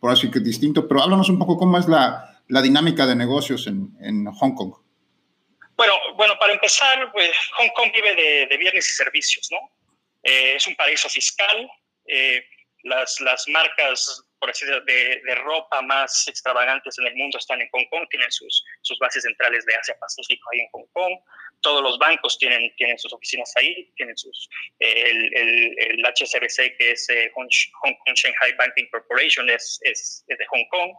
por 0.00 0.10
así 0.10 0.30
que 0.30 0.40
distinto, 0.40 0.86
pero 0.86 1.02
háblanos 1.02 1.28
un 1.28 1.38
poco 1.38 1.56
cómo 1.56 1.78
es 1.78 1.88
la, 1.88 2.42
la 2.48 2.62
dinámica 2.62 3.06
de 3.06 3.16
negocios 3.16 3.66
en, 3.66 3.96
en, 4.00 4.26
Hong 4.26 4.54
Kong. 4.54 4.74
Bueno, 5.76 5.92
bueno, 6.16 6.34
para 6.38 6.52
empezar, 6.52 7.10
pues 7.12 7.30
Hong 7.56 7.68
Kong 7.74 7.90
vive 7.94 8.14
de, 8.14 8.46
de 8.46 8.56
bienes 8.56 8.88
y 8.88 8.92
servicios, 8.92 9.48
¿no? 9.50 9.58
Eh, 10.22 10.54
es 10.56 10.66
un 10.66 10.74
paraíso 10.74 11.08
fiscal, 11.08 11.70
eh, 12.06 12.42
las, 12.82 13.20
las 13.20 13.46
marcas 13.48 14.24
por 14.38 14.50
así 14.50 14.64
de, 14.66 14.80
de, 14.80 15.34
ropa 15.36 15.82
más 15.82 16.26
extravagantes 16.28 16.98
en 16.98 17.06
el 17.06 17.16
mundo 17.16 17.38
están 17.38 17.60
en 17.60 17.68
Hong 17.70 17.84
Kong, 17.90 18.06
tienen 18.10 18.30
sus, 18.30 18.64
sus 18.82 18.98
bases 18.98 19.22
centrales 19.22 19.64
de 19.66 19.74
Asia 19.74 19.96
Pacífico 19.98 20.48
ahí 20.52 20.60
en 20.60 20.68
Hong 20.72 20.86
Kong. 20.92 21.12
Todos 21.60 21.82
los 21.82 21.98
bancos 21.98 22.38
tienen, 22.38 22.74
tienen 22.76 22.98
sus 22.98 23.12
oficinas 23.12 23.52
ahí, 23.56 23.92
tienen 23.96 24.16
sus, 24.16 24.48
eh, 24.78 25.10
el, 25.10 25.36
el, 25.36 25.76
el, 25.78 26.06
HSBC, 26.06 26.76
que 26.78 26.92
es 26.92 27.08
eh, 27.10 27.30
Hong, 27.34 27.48
Kong 27.80 28.14
Shanghai 28.14 28.52
Banking 28.56 28.86
Corporation, 28.90 29.50
es, 29.50 29.80
es, 29.82 30.24
de 30.28 30.46
Hong 30.46 30.68
Kong, 30.70 30.92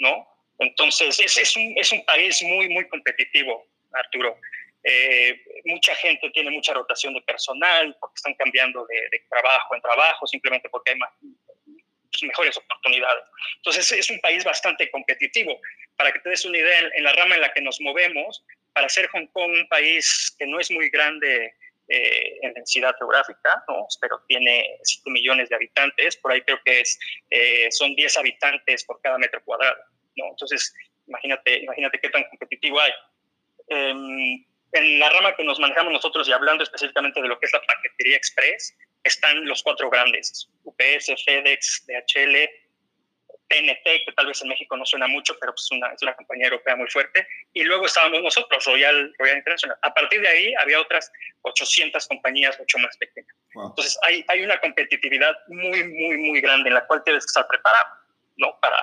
¿no? 0.00 0.26
Entonces, 0.58 1.18
es, 1.20 1.36
es, 1.36 1.56
un, 1.56 1.72
es 1.76 1.92
un 1.92 2.04
país 2.04 2.42
muy, 2.42 2.68
muy 2.68 2.88
competitivo, 2.88 3.66
Arturo. 3.92 4.36
Eh, 4.82 5.38
mucha 5.66 5.94
gente 5.96 6.30
tiene 6.30 6.50
mucha 6.50 6.72
rotación 6.72 7.14
de 7.14 7.20
personal 7.22 7.96
porque 8.00 8.14
están 8.16 8.34
cambiando 8.34 8.86
de, 8.86 8.96
de, 9.10 9.24
trabajo 9.28 9.74
en 9.74 9.82
trabajo, 9.82 10.26
simplemente 10.26 10.68
porque 10.70 10.92
hay 10.92 10.96
más, 10.96 11.10
mejores 12.22 12.56
oportunidades. 12.56 13.24
Entonces 13.56 13.92
es 13.92 14.10
un 14.10 14.20
país 14.20 14.44
bastante 14.44 14.90
competitivo. 14.90 15.60
Para 15.96 16.12
que 16.12 16.20
te 16.20 16.30
des 16.30 16.44
una 16.44 16.58
idea, 16.58 16.90
en, 16.94 17.04
la 17.04 17.12
rama 17.12 17.34
en 17.34 17.42
la 17.42 17.52
que 17.52 17.60
nos 17.60 17.80
movemos, 17.80 18.44
para 18.72 18.88
ser 18.88 19.08
Hong 19.08 19.26
Kong 19.28 19.50
un 19.52 19.68
país 19.68 20.34
que 20.38 20.46
no 20.46 20.58
es 20.60 20.70
muy 20.70 20.88
grande 20.90 21.54
eh, 21.88 22.38
en 22.42 22.54
densidad 22.54 22.94
geográfica, 22.98 23.64
¿no? 23.68 23.86
pero 24.00 24.22
tiene 24.28 24.78
5 24.82 25.10
millones 25.10 25.48
de 25.48 25.56
habitantes, 25.56 26.16
por 26.16 26.32
ahí 26.32 26.40
creo 26.42 26.60
que 26.64 26.80
es, 26.80 26.98
eh, 27.30 27.68
son 27.70 27.94
10 27.94 28.16
habitantes 28.16 28.84
por 28.84 29.00
cada 29.02 29.18
metro 29.18 29.42
cuadrado. 29.44 29.82
¿no? 30.16 30.26
Entonces, 30.30 30.74
imagínate, 31.06 31.58
imagínate 31.58 31.98
qué 31.98 32.08
tan 32.10 32.24
competitivo 32.28 32.80
hay. 32.80 32.92
Em, 33.68 34.44
en 34.72 34.98
la 34.98 35.10
rama 35.10 35.34
que 35.34 35.44
nos 35.44 35.58
manejamos 35.58 35.92
nosotros 35.92 36.28
y 36.28 36.32
hablando 36.32 36.62
específicamente 36.62 37.20
de 37.20 37.28
lo 37.28 37.38
que 37.38 37.46
es 37.46 37.52
la 37.52 37.62
paquetería 37.62 38.16
express, 38.16 38.76
están 39.04 39.44
los 39.46 39.62
cuatro 39.62 39.90
grandes, 39.90 40.48
UPS, 40.64 41.12
FedEx, 41.24 41.86
DHL, 41.86 42.48
TNT, 43.50 44.04
que 44.06 44.12
tal 44.16 44.26
vez 44.26 44.40
en 44.42 44.48
México 44.48 44.76
no 44.76 44.86
suena 44.86 45.08
mucho, 45.08 45.36
pero 45.40 45.52
pues 45.52 45.68
una, 45.72 45.88
es 45.88 46.02
una 46.02 46.14
compañía 46.14 46.46
europea 46.46 46.76
muy 46.76 46.88
fuerte, 46.88 47.26
y 47.52 47.64
luego 47.64 47.86
estábamos 47.86 48.22
nosotros, 48.22 48.64
Royal, 48.64 49.12
Royal 49.18 49.38
International. 49.38 49.76
A 49.82 49.92
partir 49.92 50.20
de 50.20 50.28
ahí 50.28 50.54
había 50.54 50.80
otras 50.80 51.10
800 51.42 52.06
compañías 52.06 52.58
mucho 52.58 52.78
más 52.78 52.96
pequeñas. 52.96 53.34
Entonces 53.54 53.98
hay, 54.02 54.24
hay 54.28 54.42
una 54.44 54.58
competitividad 54.60 55.36
muy, 55.48 55.82
muy, 55.84 56.16
muy 56.16 56.40
grande 56.40 56.68
en 56.68 56.74
la 56.74 56.86
cual 56.86 57.02
tienes 57.04 57.24
que 57.24 57.30
estar 57.30 57.46
preparado, 57.48 57.88
¿no? 58.36 58.56
Para, 58.60 58.82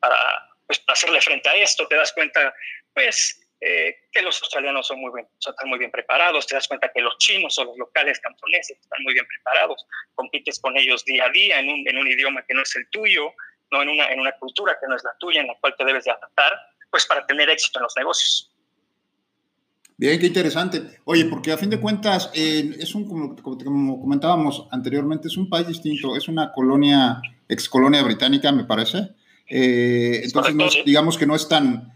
para, 0.00 0.50
pues, 0.66 0.82
hacerle 0.88 1.20
frente 1.22 1.48
a 1.48 1.54
esto, 1.54 1.88
te 1.88 1.96
das 1.96 2.12
cuenta, 2.12 2.54
pues, 2.92 3.41
eh, 3.64 3.94
que 4.10 4.22
los 4.22 4.42
australianos 4.42 4.88
son 4.88 4.98
muy 4.98 5.12
bien, 5.14 5.28
están 5.38 5.68
muy 5.68 5.78
bien 5.78 5.92
preparados, 5.92 6.48
te 6.48 6.56
das 6.56 6.66
cuenta 6.66 6.90
que 6.92 7.00
los 7.00 7.16
chinos 7.18 7.56
o 7.58 7.64
los 7.64 7.78
locales 7.78 8.18
cantoneses 8.18 8.76
están 8.76 9.00
muy 9.04 9.14
bien 9.14 9.24
preparados, 9.24 9.86
compites 10.16 10.58
con 10.58 10.76
ellos 10.76 11.04
día 11.04 11.26
a 11.26 11.30
día 11.30 11.60
en 11.60 11.68
un, 11.68 11.88
en 11.88 11.96
un 11.96 12.08
idioma 12.08 12.44
que 12.44 12.54
no 12.54 12.62
es 12.62 12.74
el 12.74 12.88
tuyo, 12.90 13.32
no 13.70 13.82
en 13.82 13.90
una, 13.90 14.08
en 14.08 14.18
una 14.18 14.32
cultura 14.32 14.76
que 14.80 14.88
no 14.88 14.96
es 14.96 15.04
la 15.04 15.16
tuya, 15.20 15.42
en 15.42 15.46
la 15.46 15.54
cual 15.60 15.76
te 15.78 15.84
debes 15.84 16.04
de 16.04 16.10
adaptar, 16.10 16.52
pues 16.90 17.06
para 17.06 17.24
tener 17.24 17.48
éxito 17.50 17.78
en 17.78 17.84
los 17.84 17.96
negocios. 17.96 18.52
Bien, 19.96 20.18
qué 20.18 20.26
interesante. 20.26 20.82
Oye, 21.04 21.26
porque 21.26 21.52
a 21.52 21.56
fin 21.56 21.70
de 21.70 21.78
cuentas, 21.78 22.32
eh, 22.34 22.74
es 22.80 22.96
un, 22.96 23.06
como, 23.06 23.36
como, 23.36 24.00
comentábamos 24.00 24.66
anteriormente, 24.72 25.28
es 25.28 25.36
un 25.36 25.48
país 25.48 25.68
distinto, 25.68 26.16
es 26.16 26.26
una 26.26 26.50
colonia, 26.50 27.22
ex 27.48 27.68
colonia 27.68 28.02
británica, 28.02 28.50
me 28.50 28.64
parece. 28.64 29.10
Eh, 29.48 30.22
entonces, 30.24 30.82
digamos 30.84 31.16
que 31.16 31.26
no 31.26 31.36
es 31.36 31.48
tan, 31.48 31.91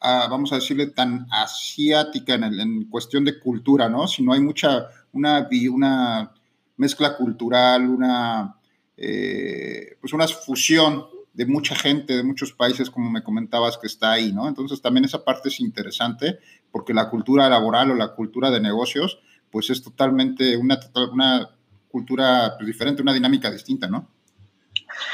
vamos 0.00 0.52
a 0.52 0.56
decirle, 0.56 0.88
tan 0.88 1.26
asiática 1.30 2.34
en, 2.34 2.84
cuestión 2.84 3.24
de 3.24 3.38
cultura, 3.38 3.88
¿no? 3.88 4.06
Sino 4.06 4.32
hay 4.32 4.40
mucha, 4.40 4.86
una, 5.12 5.48
una 5.70 6.32
mezcla 6.76 7.16
cultural, 7.16 7.88
una, 7.88 8.56
eh, 8.96 9.96
pues 10.00 10.12
una 10.12 10.26
fusión 10.28 11.06
de 11.32 11.46
mucha 11.46 11.76
gente, 11.76 12.16
de 12.16 12.24
muchos 12.24 12.52
países, 12.52 12.90
como 12.90 13.10
me 13.10 13.22
comentabas, 13.22 13.78
que 13.78 13.86
está 13.86 14.12
ahí, 14.12 14.32
¿no? 14.32 14.48
Entonces 14.48 14.80
también 14.82 15.04
esa 15.04 15.24
parte 15.24 15.48
es 15.48 15.60
interesante 15.60 16.38
porque 16.70 16.94
la 16.94 17.08
cultura 17.10 17.48
laboral 17.48 17.90
o 17.90 17.94
la 17.94 18.14
cultura 18.14 18.50
de 18.50 18.60
negocios, 18.60 19.20
pues 19.50 19.70
es 19.70 19.82
totalmente 19.82 20.56
una, 20.56 20.78
una 21.12 21.50
cultura 21.88 22.54
pues, 22.56 22.66
diferente, 22.66 23.02
una 23.02 23.14
dinámica 23.14 23.50
distinta, 23.50 23.88
¿no? 23.88 24.08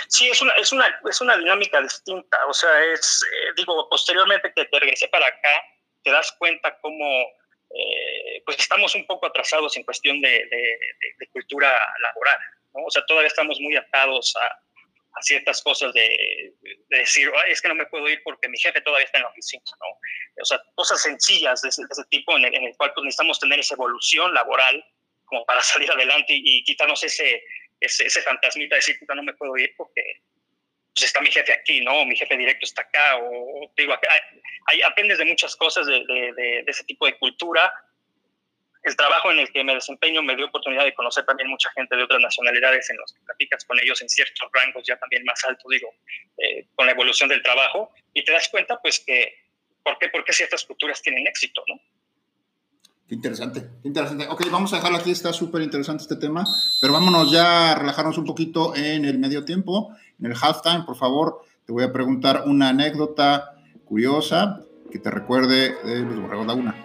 Sí, 0.09 0.29
es 0.29 0.41
una, 0.43 0.53
es 0.53 0.73
una, 0.73 1.01
es 1.09 1.21
una 1.21 1.37
dinámica 1.37 1.81
distinta. 1.81 2.47
O 2.47 2.55
sea, 2.55 2.85
es, 2.93 3.25
eh, 3.25 3.53
digo, 3.57 3.89
posteriormente 3.89 4.53
que 4.55 4.65
te 4.65 4.81
regresé 4.81 5.09
para 5.09 5.27
acá, 5.27 5.63
te 6.03 6.11
das 6.11 6.33
cuenta 6.39 6.79
cómo 6.81 7.05
eh, 7.75 8.43
pues 8.45 8.59
estamos 8.59 8.95
un 8.95 9.07
poco 9.07 9.27
atrasados 9.27 9.77
en 9.77 9.85
cuestión 9.85 10.21
de, 10.21 10.29
de, 10.29 11.27
cultura 11.33 11.77
laboral. 12.01 12.39
¿no? 12.75 12.85
O 12.85 12.91
sea, 12.91 13.05
todavía 13.07 13.29
estamos 13.29 13.59
muy 13.61 13.77
atados 13.77 14.35
a, 14.37 14.47
a 14.47 15.23
ciertas 15.23 15.63
cosas 15.63 15.93
de, 15.93 16.53
decir, 16.89 17.31
es 17.49 17.61
que 17.61 17.69
no 17.69 17.75
me 17.75 17.87
puedo 17.87 18.09
ir 18.09 18.23
porque 18.23 18.49
mi 18.49 18.59
jefe 18.59 18.81
todavía 18.81 19.07
está 19.07 19.19
en 19.19 19.25
la 19.25 19.31
oficina, 19.31 19.65
¿no? 19.81 20.43
O 20.43 20.45
sea, 20.45 20.61
cosas 20.75 21.03
sencillas 21.03 21.63
de 21.63 21.69
ese, 21.69 21.83
tipo 22.11 22.37
en 22.37 22.45
el, 22.45 22.77
cual 22.77 22.93
pues, 22.95 23.05
necesitamos 23.05 23.41
tener 23.41 23.59
esa 23.59 23.75
evolución 23.75 24.33
laboral 24.35 24.85
como 25.25 25.45
para 25.47 25.63
salir 25.63 25.91
adelante 25.91 26.35
y, 26.35 26.59
y 26.59 26.65
quitarnos 26.65 27.03
ese, 27.03 27.43
ese, 27.81 28.07
ese 28.07 28.23
fantasmita 28.23 28.75
de 28.75 28.79
decir, 28.79 28.99
no 29.15 29.23
me 29.23 29.35
puedo 29.35 29.57
ir 29.57 29.75
porque 29.77 30.03
pues 30.95 31.07
está 31.07 31.21
mi 31.21 31.31
jefe 31.31 31.53
aquí, 31.53 31.81
¿no? 31.81 32.05
Mi 32.05 32.17
jefe 32.17 32.37
directo 32.37 32.65
está 32.65 32.83
acá, 32.83 33.19
o, 33.19 33.73
digo, 33.77 33.95
hay, 34.67 34.83
aprendes 34.83 35.19
de 35.19 35.25
muchas 35.25 35.57
cosas 35.57 35.87
de, 35.87 36.05
de, 36.07 36.65
ese 36.67 36.85
tipo 36.85 37.07
de 37.07 37.19
cultura. 37.19 37.73
El 38.85 38.95
trabajo 38.97 39.33
en 39.33 39.41
el 39.41 39.51
que 39.51 39.65
me 39.65 39.75
desempeño 39.75 40.23
me 40.23 40.37
dio 40.37 40.47
oportunidad 40.47 40.85
de 40.85 40.95
conocer 40.95 41.25
también 41.25 41.49
mucha 41.49 41.71
gente 41.71 41.97
de 41.97 42.03
otras 42.05 42.21
nacionalidades 42.21 42.89
en 42.91 42.99
los 42.99 43.13
que 43.13 43.21
platicas 43.23 43.65
con 43.65 43.81
ellos 43.81 44.01
en 44.03 44.09
ciertos 44.09 44.49
rangos 44.53 44.85
ya 44.87 44.97
también 44.99 45.25
más 45.25 45.43
altos, 45.45 45.65
digo, 45.69 45.93
eh, 46.39 46.67
con 46.77 46.87
la 46.87 46.93
evolución 46.93 47.29
del 47.29 47.43
trabajo, 47.43 47.93
y 48.13 48.23
te 48.23 48.31
das 48.31 48.49
cuenta, 48.49 48.81
pues, 48.81 49.01
que, 49.01 49.35
¿por 49.83 49.99
qué, 49.99 50.11
por 50.11 50.25
qué 50.25 50.33
ciertas 50.33 50.65
culturas 50.65 51.03
tienen 51.03 51.27
éxito, 51.27 51.65
¿no? 51.67 51.81
Qué 53.07 53.15
interesante, 53.15 53.69
qué 53.83 53.89
interesante. 53.89 54.27
Ok, 54.31 54.51
vamos 54.51 54.73
a 54.73 54.77
dejarlo 54.77 54.97
aquí, 54.97 55.11
está 55.11 55.33
súper 55.33 55.61
interesante 55.61 56.03
este 56.03 56.17
tema, 56.17 56.45
pero 56.81 56.95
vámonos 56.95 57.31
ya 57.31 57.73
a 57.73 57.75
relajarnos 57.75 58.17
un 58.17 58.25
poquito 58.25 58.75
en 58.75 59.05
el 59.05 59.19
medio 59.19 59.45
tiempo, 59.45 59.91
en 60.19 60.27
el 60.27 60.37
halftime, 60.41 60.85
por 60.85 60.97
favor. 60.97 61.43
Te 61.67 61.73
voy 61.73 61.85
a 61.85 61.93
preguntar 61.93 62.45
una 62.47 62.71
anécdota 62.71 63.57
curiosa 63.85 64.61
que 64.91 64.99
te 64.99 65.11
recuerde 65.11 65.75
de 65.85 66.01
los 66.01 66.21
Borregos 66.21 66.47
Laguna. 66.47 66.84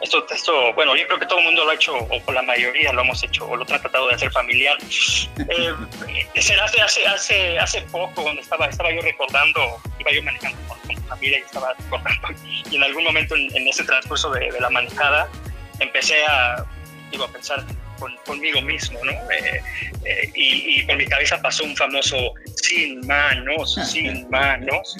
Esto, 0.00 0.26
esto, 0.30 0.72
bueno, 0.74 0.96
yo 0.96 1.06
creo 1.06 1.18
que 1.18 1.26
todo 1.26 1.40
el 1.40 1.44
mundo 1.44 1.64
lo 1.64 1.70
ha 1.70 1.74
hecho, 1.74 1.94
o 1.94 2.32
la 2.32 2.40
mayoría 2.40 2.90
lo 2.92 3.02
hemos 3.02 3.22
hecho, 3.22 3.46
o 3.46 3.54
lo 3.54 3.62
han 3.62 3.80
tratado 3.80 4.08
de 4.08 4.14
hacer 4.14 4.32
familiar. 4.32 4.78
Eh, 5.36 5.74
hace, 6.36 6.54
hace, 6.80 7.06
hace, 7.06 7.58
hace 7.58 7.82
poco, 7.82 8.22
cuando 8.22 8.40
estaba, 8.40 8.66
estaba 8.66 8.90
yo 8.92 9.02
recordando, 9.02 9.60
iba 9.98 10.10
yo 10.10 10.22
manejando 10.22 10.58
con, 10.68 10.78
mi 10.88 10.96
familia 10.96 11.38
y 11.38 11.42
estaba 11.42 11.74
recordando, 11.74 12.28
y 12.70 12.76
en 12.76 12.82
algún 12.82 13.04
momento 13.04 13.36
en, 13.36 13.68
ese 13.68 13.84
transcurso 13.84 14.30
de, 14.30 14.50
la 14.58 14.70
manejada, 14.70 15.28
empecé 15.80 16.24
a, 16.24 16.64
digo, 17.10 17.24
a 17.24 17.28
pensar 17.28 17.62
conmigo 18.24 18.62
mismo, 18.62 18.98
¿no? 19.04 19.12
Eh, 19.12 19.62
eh, 20.06 20.30
y, 20.34 20.82
por 20.84 20.96
mi 20.96 21.04
cabeza 21.04 21.38
pasó 21.42 21.64
un 21.64 21.76
famoso 21.76 22.32
sin 22.56 23.06
manos, 23.06 23.78
sin 23.92 24.30
manos. 24.30 24.96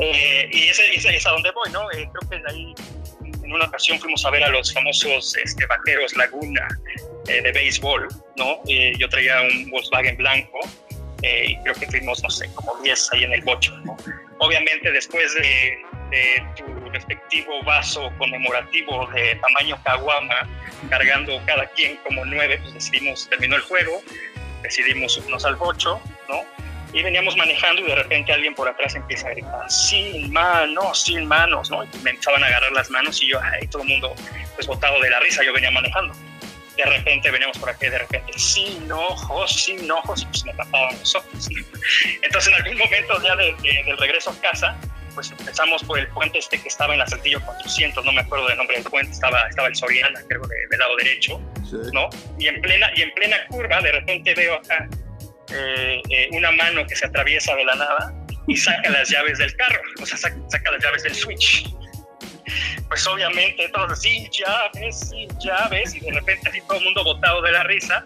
y 0.00 0.68
ese, 0.68 0.94
ese, 0.96 1.14
es 1.14 1.26
a 1.26 1.30
donde 1.30 1.52
voy, 1.52 1.70
¿no? 1.70 1.86
creo 1.86 2.28
que 2.28 2.42
ahí 2.50 2.74
en 3.52 3.56
una 3.56 3.66
ocasión 3.66 4.00
fuimos 4.00 4.24
a 4.24 4.30
ver 4.30 4.42
a 4.42 4.48
los 4.48 4.72
famosos 4.72 5.36
este, 5.36 5.66
vaqueros 5.66 6.16
Laguna 6.16 6.66
eh, 7.28 7.42
de 7.42 7.52
béisbol, 7.52 8.08
¿no? 8.36 8.60
Eh, 8.66 8.94
yo 8.98 9.08
traía 9.08 9.42
un 9.42 9.70
Volkswagen 9.70 10.16
blanco 10.16 10.58
eh, 11.22 11.44
y 11.48 11.56
creo 11.62 11.74
que 11.74 11.86
fuimos, 11.86 12.22
no 12.22 12.30
sé, 12.30 12.48
como 12.54 12.74
10 12.82 13.12
ahí 13.12 13.24
en 13.24 13.32
el 13.34 13.42
bocho, 13.42 13.76
¿no? 13.84 13.96
Obviamente 14.38 14.90
después 14.90 15.34
de, 15.34 15.78
tu 16.56 16.90
respectivo 16.90 17.62
vaso 17.64 18.12
conmemorativo 18.18 19.06
de 19.14 19.34
tamaño 19.36 19.78
caguama, 19.82 20.46
cargando 20.90 21.40
cada 21.46 21.66
quien 21.68 21.96
como 21.98 22.24
nueve, 22.26 22.58
pues 22.60 22.74
decidimos, 22.74 23.28
terminó 23.30 23.56
el 23.56 23.62
juego, 23.62 24.02
decidimos 24.62 25.14
subirnos 25.14 25.44
al 25.46 25.56
bocho, 25.56 26.00
¿no? 26.28 26.42
Y 26.92 27.02
veníamos 27.02 27.36
manejando 27.36 27.82
y 27.82 27.84
de 27.84 27.94
repente 27.94 28.32
alguien 28.32 28.54
por 28.54 28.68
atrás 28.68 28.94
empieza 28.94 29.28
a 29.28 29.30
gritar, 29.30 29.70
sin 29.70 30.30
manos, 30.32 31.04
sin 31.04 31.26
manos, 31.26 31.70
¿no? 31.70 31.84
Y 31.84 31.88
me 32.02 32.10
empezaban 32.10 32.42
a 32.44 32.46
agarrar 32.46 32.72
las 32.72 32.90
manos 32.90 33.22
y 33.22 33.28
yo, 33.28 33.40
ay, 33.42 33.66
todo 33.68 33.82
el 33.82 33.88
mundo 33.88 34.14
pues 34.54 34.66
botado 34.66 35.00
de 35.00 35.10
la 35.10 35.20
risa, 35.20 35.42
yo 35.44 35.52
venía 35.52 35.70
manejando. 35.70 36.14
De 36.76 36.84
repente 36.84 37.30
veníamos 37.30 37.58
por 37.58 37.68
aquí, 37.68 37.86
de 37.86 37.98
repente, 37.98 38.32
sin 38.38 38.90
ojos, 38.90 39.52
sin 39.64 39.90
ojos, 39.90 40.22
y 40.22 40.26
pues 40.26 40.44
me 40.44 40.54
tapaban 40.54 40.98
los 40.98 41.14
ojos. 41.14 41.48
Entonces 42.22 42.52
en 42.52 42.62
algún 42.62 42.78
momento 42.78 43.22
ya 43.22 43.36
de, 43.36 43.54
del 43.84 43.98
regreso 43.98 44.30
a 44.30 44.40
casa, 44.40 44.76
pues 45.14 45.30
empezamos 45.30 45.84
por 45.84 45.98
el 45.98 46.08
puente 46.08 46.38
este 46.38 46.60
que 46.60 46.68
estaba 46.68 46.94
en 46.94 47.00
la 47.00 47.06
Saltillo 47.06 47.40
400, 47.42 48.04
no 48.04 48.12
me 48.12 48.22
acuerdo 48.22 48.48
del 48.48 48.56
nombre 48.56 48.76
del 48.76 48.84
puente, 48.84 49.12
estaba, 49.12 49.46
estaba 49.48 49.68
el 49.68 49.76
Soriana, 49.76 50.20
creo, 50.26 50.42
del 50.46 50.78
lado 50.78 50.96
derecho, 50.96 51.40
¿no? 51.92 52.08
Y 52.38 52.48
en, 52.48 52.60
plena, 52.62 52.90
y 52.96 53.02
en 53.02 53.12
plena 53.12 53.36
curva, 53.48 53.80
de 53.80 53.92
repente 53.92 54.34
veo 54.34 54.54
acá 54.54 54.88
eh, 55.52 56.02
eh, 56.10 56.28
una 56.32 56.50
mano 56.52 56.86
que 56.86 56.96
se 56.96 57.06
atraviesa 57.06 57.54
de 57.54 57.64
la 57.64 57.74
nada 57.74 58.14
y 58.46 58.56
saca 58.56 58.90
las 58.90 59.08
llaves 59.08 59.38
del 59.38 59.54
carro, 59.56 59.80
o 60.00 60.06
sea, 60.06 60.16
saca, 60.16 60.70
las 60.70 60.82
llaves 60.82 61.02
del 61.02 61.14
switch. 61.14 61.64
Pues 62.88 63.06
obviamente 63.06 63.68
todos 63.68 64.00
sin 64.00 64.28
llaves, 64.30 65.10
sin 65.10 65.28
llaves, 65.38 65.94
y 65.94 66.00
de 66.00 66.12
repente 66.12 66.48
así 66.48 66.60
todo 66.62 66.78
el 66.78 66.84
mundo 66.84 67.04
botado 67.04 67.40
de 67.42 67.52
la 67.52 67.62
risa. 67.64 68.04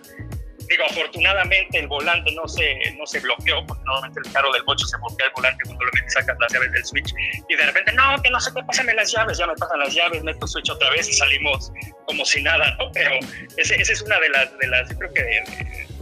digo, 0.68 0.84
afortunadamente 0.88 1.78
el 1.78 1.88
volante 1.88 2.32
no 2.32 2.46
se, 2.46 2.94
no 2.98 3.06
se 3.06 3.20
bloqueó, 3.20 3.64
porque 3.66 3.82
normalmente 3.84 4.20
el 4.24 4.32
carro 4.32 4.52
del 4.52 4.62
bocho 4.64 4.86
se 4.86 4.96
bloquea 4.98 5.26
el 5.26 5.32
volante 5.32 5.64
cuando 5.64 5.84
metes, 5.94 6.12
sacas 6.12 6.36
las 6.38 6.52
llaves 6.52 6.72
del 6.72 6.84
switch 6.84 7.14
y 7.48 7.56
de 7.56 7.64
repente, 7.64 7.92
no, 7.92 8.20
que 8.22 8.30
no 8.30 8.40
sé 8.40 8.50
qué, 8.54 8.62
pásame 8.62 8.94
las 8.94 9.10
llaves, 9.12 9.38
ya 9.38 9.46
me 9.46 9.54
pasan 9.54 9.78
las 9.78 9.94
llaves, 9.94 10.22
meto 10.22 10.44
el 10.44 10.48
switch 10.48 10.70
otra 10.70 10.90
vez 10.90 11.08
y 11.08 11.14
salimos 11.14 11.72
como 12.06 12.24
si 12.24 12.42
nada, 12.42 12.76
¿no? 12.78 12.90
Pero 12.92 13.18
esa 13.56 13.74
es 13.74 14.02
una 14.02 14.20
de 14.20 14.28
las, 14.28 14.58
de 14.58 14.66
las, 14.68 14.88
yo 14.90 14.98
creo 14.98 15.12
que 15.14 15.22
de, 15.22 15.30
de, 15.30 15.95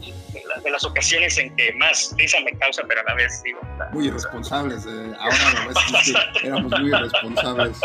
las 0.71 0.85
ocasiones 0.85 1.39
en 1.39 1.55
que 1.57 1.73
más 1.75 2.15
risa 2.17 2.39
me 2.41 2.57
causa, 2.59 2.83
pero 2.89 3.01
a 3.01 3.05
la 3.05 3.15
vez 3.15 3.43
digo... 3.43 3.61
muy 3.93 4.09
irresponsables, 4.09 4.85
eh, 4.87 5.13
ahora 5.19 5.37
lo 5.65 5.69
ves, 5.69 6.15
éramos 6.43 6.81
muy 6.81 6.89
irresponsables. 6.89 7.79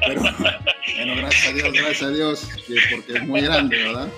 Pero 0.00 0.20
bueno, 0.20 1.16
gracias 1.16 1.46
a 1.46 1.52
Dios, 1.52 1.72
gracias 1.72 2.02
a 2.02 2.10
Dios, 2.10 2.48
porque 2.90 3.12
es 3.14 3.22
muy 3.24 3.40
grande, 3.40 3.82
¿verdad? 3.82 4.08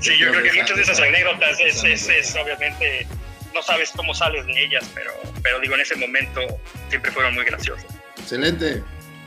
Sí, 0.00 0.18
yo 0.18 0.30
creo 0.30 0.42
que 0.42 0.52
muchas 0.52 0.76
de 0.76 0.82
esas 0.82 1.00
anécdotas 1.00 1.58
es, 1.60 1.84
es, 1.84 2.36
obviamente, 2.36 3.06
no 3.52 3.62
sabes 3.62 3.92
cómo 3.96 4.14
sales 4.14 4.46
de 4.46 4.64
ellas, 4.64 4.88
pero, 4.94 5.12
pero 5.42 5.60
digo, 5.60 5.74
en 5.74 5.80
ese 5.80 5.96
momento 5.96 6.40
siempre 6.88 7.10
fueron 7.10 7.34
muy 7.34 7.44
graciosas. 7.44 7.86
Excelente. 8.18 8.82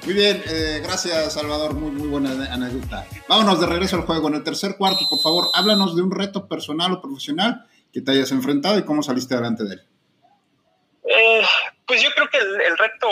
Muy 0.06 0.14
bien, 0.14 0.44
eh, 0.48 0.82
gracias 0.84 1.34
Salvador, 1.34 1.74
muy, 1.74 1.90
muy 1.90 2.08
buena 2.08 2.30
anécdota. 2.54 3.08
Vámonos 3.28 3.60
de 3.60 3.66
regreso 3.66 3.96
al 3.96 4.04
juego. 4.04 4.28
En 4.28 4.36
el 4.36 4.44
tercer 4.44 4.76
cuarto, 4.78 5.08
por 5.10 5.20
favor, 5.20 5.50
háblanos 5.56 5.96
de 5.96 6.04
un 6.04 6.12
reto 6.12 6.48
personal 6.48 6.92
o 6.92 7.02
profesional 7.02 7.66
que 7.92 8.02
te 8.02 8.12
hayas 8.12 8.32
enfrentado 8.32 8.78
y 8.78 8.86
cómo 8.86 9.02
saliste 9.02 9.34
adelante 9.34 9.64
de 9.64 9.74
él. 9.74 9.82
Eh, 11.10 11.42
pues 11.88 12.04
yo 12.04 12.12
creo 12.12 12.30
que 12.30 12.38
el, 12.38 12.78
reto 12.78 13.08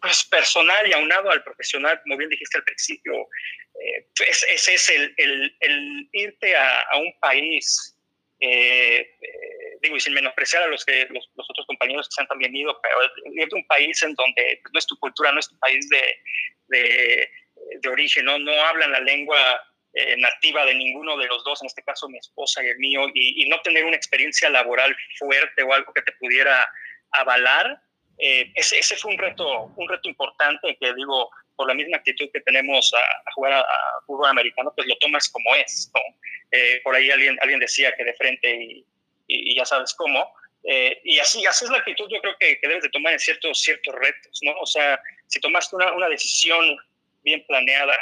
pues, 0.00 0.24
personal 0.24 0.88
y 0.88 0.94
aunado 0.94 1.30
al 1.30 1.44
profesional, 1.44 2.00
como 2.02 2.16
bien 2.16 2.30
dijiste 2.30 2.58
al 2.58 2.64
principio, 2.64 3.12
eh, 3.14 4.06
pues, 4.16 4.44
ese 4.52 4.74
es 4.74 4.90
el, 4.90 6.08
irte 6.12 6.56
a, 6.56 6.80
a, 6.90 6.98
un 6.98 7.12
país, 7.20 7.96
eh, 8.40 8.98
eh, 8.98 9.55
digo, 9.82 9.96
y 9.96 10.00
sin 10.00 10.14
menospreciar 10.14 10.62
a 10.62 10.66
los, 10.66 10.84
que, 10.84 11.06
los, 11.10 11.28
otros 11.36 11.66
compañeros 11.66 12.08
que 12.08 12.14
se 12.14 12.22
han 12.22 12.28
también 12.28 12.54
ido, 12.54 12.78
pero 12.82 12.96
a 13.00 13.56
un 13.56 13.66
país 13.66 14.02
en 14.02 14.14
donde 14.14 14.60
no 14.72 14.78
es 14.78 14.86
tu 14.86 14.98
cultura, 14.98 15.32
no 15.32 15.40
es 15.40 15.48
tu 15.48 15.58
país 15.58 15.88
de, 15.88 16.02
de, 16.68 17.30
de 17.80 17.88
origen, 17.88 18.24
¿no? 18.24 18.38
no 18.38 18.52
hablan 18.52 18.92
la 18.92 19.00
lengua 19.00 19.38
nativa 20.18 20.66
de 20.66 20.74
ninguno 20.74 21.16
de 21.16 21.26
los 21.26 21.42
dos, 21.42 21.62
en 21.62 21.68
este 21.68 21.82
caso 21.82 22.06
mi 22.06 22.18
esposa 22.18 22.62
y 22.62 22.68
el 22.68 22.76
mío, 22.76 23.08
y, 23.14 23.44
y, 23.44 23.48
no 23.48 23.58
tener 23.62 23.82
una 23.82 23.96
experiencia 23.96 24.50
laboral 24.50 24.94
fuerte 25.18 25.62
o 25.62 25.72
algo 25.72 25.90
que 25.94 26.02
te 26.02 26.12
pudiera 26.12 26.68
avalar, 27.12 27.80
eh, 28.18 28.50
ese, 28.54 28.78
ese, 28.78 28.96
fue 28.96 29.12
un 29.12 29.18
reto, 29.18 29.72
un 29.76 29.88
reto 29.88 30.08
importante 30.08 30.76
que 30.80 30.94
digo, 30.94 31.30
por 31.54 31.68
la 31.68 31.74
misma 31.74 31.98
actitud 31.98 32.28
que 32.32 32.40
tenemos 32.40 32.92
a, 32.94 33.32
jugar 33.32 33.52
a, 33.52 33.66
fútbol 34.06 34.28
americano, 34.28 34.72
pues 34.74 34.86
lo 34.88 34.96
tomas 34.98 35.28
como 35.28 35.54
es. 35.56 35.90
Eh, 36.52 36.80
por 36.82 36.94
ahí 36.94 37.10
alguien, 37.10 37.36
alguien 37.40 37.60
decía 37.60 37.94
que 37.96 38.04
de 38.04 38.14
frente 38.14 38.54
y, 38.54 38.86
y, 39.26 39.56
ya 39.56 39.64
sabes 39.64 39.94
cómo. 39.94 40.34
Eh, 40.64 41.00
y 41.04 41.18
así, 41.18 41.44
así 41.46 41.64
es 41.64 41.70
la 41.70 41.78
actitud 41.78 42.08
yo 42.10 42.20
creo 42.20 42.36
que, 42.38 42.58
que, 42.58 42.68
debes 42.68 42.82
de 42.82 42.90
tomar 42.90 43.12
en 43.12 43.18
ciertos, 43.18 43.60
ciertos 43.60 43.94
retos, 43.94 44.40
¿no? 44.42 44.52
O 44.60 44.66
sea, 44.66 45.00
si 45.26 45.40
tomaste 45.40 45.76
una, 45.76 45.92
una 45.92 46.08
decisión 46.08 46.76
bien 47.22 47.44
planeada, 47.46 47.96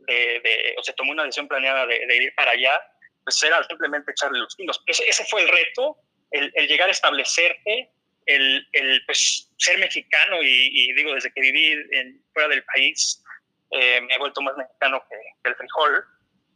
de, 0.00 0.40
de, 0.44 0.74
o 0.78 0.82
se 0.82 0.92
tomó 0.92 1.12
una 1.12 1.24
decisión 1.24 1.48
planeada 1.48 1.86
de, 1.86 2.06
de, 2.06 2.16
ir 2.16 2.34
para 2.34 2.52
allá, 2.52 2.80
pues 3.24 3.42
era 3.42 3.62
simplemente 3.64 4.12
echarle 4.12 4.38
los 4.38 4.54
pinos. 4.54 4.82
Ese, 4.86 5.08
ese 5.08 5.24
fue 5.24 5.42
el 5.42 5.48
reto, 5.48 5.96
el, 6.30 6.52
el 6.54 6.68
llegar 6.68 6.88
a 6.88 6.92
establecerte 6.92 7.90
el, 8.26 8.68
el 8.72 9.04
pues, 9.06 9.48
ser 9.56 9.78
mexicano 9.78 10.42
y, 10.42 10.92
digo, 10.94 11.14
desde 11.14 11.32
que 11.32 11.40
viví 11.40 11.72
en, 11.92 12.20
fuera 12.32 12.48
del 12.48 12.64
país, 12.64 13.22
eh, 13.70 14.00
me 14.00 14.14
he 14.14 14.18
vuelto 14.18 14.42
más 14.42 14.56
mexicano 14.56 15.02
que, 15.08 15.48
el 15.48 15.54
frijol, 15.54 16.04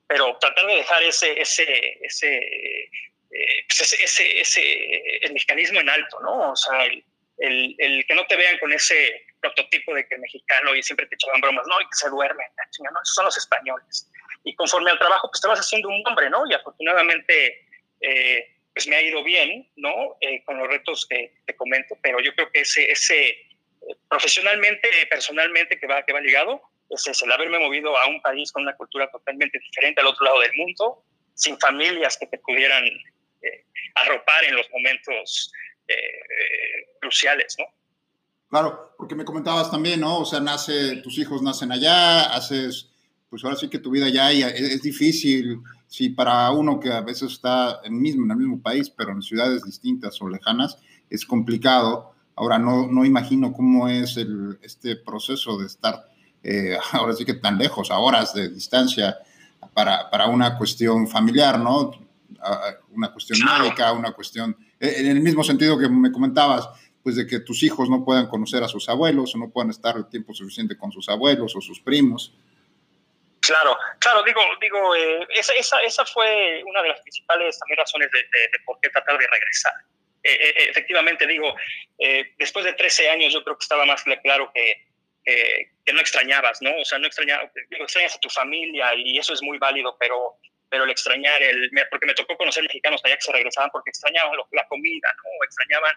pero 0.09 0.37
tratar 0.39 0.67
de 0.67 0.77
dejar 0.77 1.03
ese, 1.05 1.41
ese, 1.41 1.99
ese, 2.03 2.91
eh, 3.31 3.65
pues, 3.69 3.81
ese, 3.81 4.03
ese, 4.03 4.41
ese, 4.41 5.17
el 5.23 5.33
mecanismo 5.33 5.81
en 5.81 5.89
alto, 5.89 6.21
¿no? 6.21 6.53
O 6.53 6.57
sea, 6.57 6.85
el, 6.85 7.05
el, 7.39 7.75
el, 7.79 8.07
que 8.07 8.15
no 8.15 8.27
te 8.27 8.37
vean 8.37 8.59
con 8.59 8.73
ese 8.73 9.27
prototipo 9.41 9.95
de 9.95 10.07
que 10.07 10.17
el 10.17 10.21
mexicano 10.21 10.75
y 10.75 10.83
siempre 10.83 11.07
te 11.07 11.15
echaban 11.15 11.41
bromas, 11.41 11.67
no, 11.67 11.81
y 11.81 11.85
que 11.85 11.95
se 11.95 12.09
duerme, 12.11 12.45
no, 12.57 13.03
esos 13.03 13.15
son 13.15 13.25
los 13.25 13.37
españoles. 13.37 14.11
Y 14.45 14.55
conforme 14.55 14.91
al 14.91 14.99
trabajo, 14.99 15.29
pues 15.31 15.41
te 15.41 15.49
vas 15.49 15.61
haciendo 15.61 15.89
un 15.89 16.03
hombre, 16.07 16.31
¿no? 16.31 16.45
Y 16.49 16.55
afortunadamente, 16.55 17.67
eh, 18.01 18.57
pues 18.75 18.87
me 18.89 18.97
ha 18.97 19.03
ido 19.03 19.23
bien, 19.23 19.71
¿no? 19.77 20.17
Eh, 20.21 20.43
con 20.45 20.59
los 20.59 20.69
retos 20.69 21.07
que 21.09 21.35
te 21.47 21.57
comento, 21.57 21.97
pero 22.03 22.21
yo 22.21 22.35
creo 22.35 22.51
que 22.51 22.61
ese, 22.61 22.91
ese 22.91 23.29
eh, 23.29 23.47
profesionalmente, 24.09 24.89
personalmente 25.09 25.79
que 25.79 25.87
va, 25.87 26.05
que 26.05 26.13
va 26.13 26.21
ligado, 26.21 26.63
es 26.91 27.23
el 27.23 27.33
haberme 27.33 27.59
movido 27.59 27.97
a 27.97 28.07
un 28.09 28.21
país 28.21 28.51
con 28.51 28.63
una 28.63 28.77
cultura 28.77 29.09
totalmente 29.11 29.59
diferente 29.59 30.01
al 30.01 30.09
otro 30.09 30.25
lado 30.25 30.41
del 30.41 30.53
mundo, 30.55 31.05
sin 31.35 31.59
familias 31.61 32.19
que 32.19 32.27
te 32.27 32.39
pudieran 32.39 32.85
eh, 34.43 34.45
arropar 34.45 34.45
en 34.45 34.57
los 34.57 34.71
momentos 34.71 35.53
cruciales, 37.01 37.57
¿no? 37.59 37.65
Claro, 38.49 38.95
porque 38.97 39.15
me 39.15 39.25
comentabas 39.25 39.71
también, 39.71 40.01
¿no? 40.01 40.19
O 40.19 40.25
sea, 40.25 40.41
nace, 40.41 40.97
tus 40.97 41.19
hijos 41.19 41.43
nacen 41.43 41.73
allá, 41.73 42.33
haces, 42.35 42.91
pues 43.29 43.45
ahora 43.45 43.57
sí 43.57 43.69
que 43.69 43.79
tu 43.79 43.91
vida 43.91 44.07
allá 44.07 44.31
es, 44.31 44.61
es 44.61 44.83
difícil 44.83 45.63
si 45.87 46.11
para 46.11 46.51
uno 46.53 46.79
que 46.79 46.93
a 46.93 47.01
veces 47.01 47.33
está 47.33 47.81
en, 47.83 48.01
mismo, 48.01 48.25
en 48.25 48.31
el 48.31 48.37
mismo 48.37 48.63
país, 48.63 48.91
pero 48.91 49.11
en 49.11 49.23
ciudades 49.23 49.65
distintas 49.65 50.23
o 50.23 50.29
lejanas, 50.29 50.79
es 51.09 51.27
complicado. 51.27 52.13
Ahora 52.37 52.59
no, 52.59 52.87
no 52.87 53.05
imagino 53.05 53.53
cómo 53.53 53.89
es 53.89 54.17
el, 54.17 54.59
este 54.63 54.97
proceso 54.97 55.59
de 55.59 55.67
estar 55.67 56.09
eh, 56.43 56.77
ahora 56.93 57.15
sí 57.15 57.25
que 57.25 57.35
tan 57.35 57.59
lejos, 57.59 57.91
a 57.91 57.99
horas 57.99 58.35
de 58.35 58.49
distancia, 58.49 59.19
para, 59.75 60.11
para 60.11 60.27
una 60.27 60.57
cuestión 60.57 61.07
familiar, 61.07 61.59
¿no? 61.59 61.93
Una 62.91 63.13
cuestión 63.13 63.39
médica, 63.45 63.93
una 63.93 64.13
cuestión, 64.13 64.57
eh, 64.79 64.95
en 64.99 65.07
el 65.09 65.21
mismo 65.21 65.45
sentido 65.45 65.79
que 65.79 65.89
me 65.89 66.11
comentabas, 66.11 66.69
pues 67.03 67.17
de 67.17 67.27
que 67.27 67.41
tus 67.41 67.63
hijos 67.63 67.89
no 67.89 68.05
puedan 68.05 68.29
conocer 68.29 68.63
a 68.63 68.69
sus 68.69 68.89
abuelos 68.89 69.35
o 69.35 69.39
no 69.39 69.51
puedan 69.51 69.71
estar 69.71 69.97
el 69.97 70.09
tiempo 70.09 70.35
suficiente 70.35 70.77
con 70.77 70.93
sus 70.93 71.09
abuelos 71.09 71.55
o 71.57 71.61
sus 71.61 71.81
primos. 71.81 72.35
Claro, 73.41 73.77
claro, 73.99 74.23
digo, 74.23 74.41
digo, 74.61 74.95
eh, 74.95 75.27
esa, 75.31 75.55
esa, 75.55 75.79
esa, 75.81 76.05
fue 76.05 76.63
una 76.67 76.83
de 76.83 76.89
las 76.89 77.01
principales 77.01 77.59
también 77.59 77.79
razones 77.79 78.11
de, 78.13 78.19
de, 78.19 78.59
por 78.65 78.79
qué 78.81 78.91
tratar 78.91 79.19
de 79.19 79.27
regresar. 79.27 79.73
Eh, 80.23 80.33
eh, 80.33 80.55
efectivamente, 80.71 81.27
digo, 81.27 81.55
después 82.39 82.65
de 82.65 82.75
13 82.75 83.11
años 83.11 83.33
yo 83.33 83.43
creo 83.43 83.57
que 83.57 83.65
estaba 83.65 83.87
más 83.87 84.05
claro 84.23 84.53
que, 84.55 84.87
que 85.25 85.93
no 85.93 86.01
extrañabas, 86.01 86.61
¿no? 86.61 86.71
O 86.81 86.85
sea, 86.85 86.99
no 86.99 87.07
extrañabas, 87.07 87.51
digo, 87.71 87.85
extrañas 87.85 88.15
a 88.15 88.21
tu 88.21 88.29
familia 88.29 88.95
y 88.95 89.19
eso 89.19 89.33
es 89.33 89.43
muy 89.43 89.59
válido, 89.59 89.97
pero, 89.99 90.37
pero 90.71 90.85
el 90.85 90.91
extrañar, 90.91 91.43
el, 91.43 91.71
porque 91.91 92.07
me 92.07 92.15
tocó 92.15 92.37
conocer 92.37 92.63
mexicanos 92.63 93.01
allá 93.05 93.17
que 93.17 93.23
se 93.23 93.33
regresaban 93.33 93.71
porque 93.71 93.91
extrañaban 93.91 94.33
la 94.53 94.67
comida, 94.69 95.09
¿no? 95.17 95.45
Extrañaban 95.45 95.93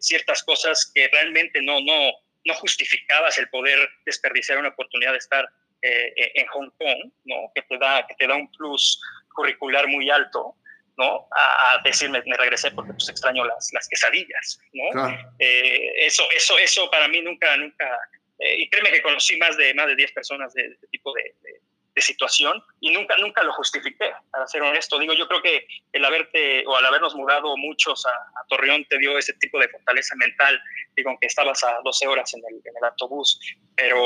ciertas 0.00 0.42
cosas 0.42 0.90
que 0.92 1.08
realmente 1.12 1.62
no, 1.62 1.80
no, 1.80 2.10
no 2.44 2.54
justificabas 2.54 3.38
el 3.38 3.48
poder 3.48 3.78
desperdiciar 4.04 4.58
una 4.58 4.70
oportunidad 4.70 5.12
de 5.12 5.18
estar 5.18 5.48
eh, 5.82 6.12
eh, 6.16 6.32
en 6.34 6.46
Hong 6.48 6.70
Kong, 6.70 7.12
¿no? 7.24 7.52
que, 7.54 7.62
te 7.62 7.78
da, 7.78 8.04
que 8.06 8.14
te 8.16 8.26
da 8.26 8.34
un 8.34 8.50
plus 8.50 9.00
curricular 9.32 9.86
muy 9.86 10.10
alto, 10.10 10.56
¿no? 10.96 11.28
A, 11.30 11.80
decirme, 11.84 12.20
me 12.26 12.36
regresé 12.36 12.72
porque 12.72 12.92
pues 12.92 13.08
extraño 13.08 13.44
las, 13.44 13.70
las 13.72 13.88
quesadillas, 13.88 14.60
¿no? 14.72 15.08
Eh, 15.38 15.92
eso, 16.06 16.24
eso, 16.34 16.58
eso 16.58 16.90
para 16.90 17.06
mí 17.06 17.20
nunca, 17.20 17.56
nunca, 17.56 17.96
y 18.40 18.68
créeme 18.68 18.90
que 18.90 19.02
conocí 19.02 19.36
más 19.36 19.56
de, 19.56 19.72
más 19.74 19.86
de 19.86 19.94
10 19.94 20.12
personas 20.12 20.52
de 20.54 20.66
este 20.66 20.88
tipo 20.88 21.12
de, 21.12 21.34
de, 21.42 21.60
situación 22.00 22.62
y 22.80 22.90
nunca, 22.90 23.16
nunca 23.18 23.42
lo 23.42 23.52
justifiqué, 23.52 24.12
para 24.30 24.46
ser 24.46 24.62
honesto. 24.62 24.98
Digo, 24.98 25.14
yo 25.14 25.26
creo 25.28 25.42
que 25.42 25.66
el 25.92 26.04
haberte, 26.04 26.64
o 26.66 26.76
al 26.76 26.84
habernos 26.86 27.14
mudado 27.14 27.56
muchos 27.56 28.04
a, 28.06 28.10
a 28.10 28.46
Torreón 28.48 28.84
te 28.86 28.98
dio 28.98 29.16
ese 29.18 29.34
tipo 29.34 29.58
de 29.58 29.68
fortaleza 29.68 30.14
mental, 30.16 30.60
digo, 30.96 31.10
aunque 31.10 31.26
estabas 31.26 31.62
a 31.64 31.78
12 31.84 32.06
horas 32.06 32.32
en 32.34 32.42
el, 32.48 32.56
en 32.56 32.76
el 32.76 32.84
autobús, 32.84 33.38
pero, 33.76 33.98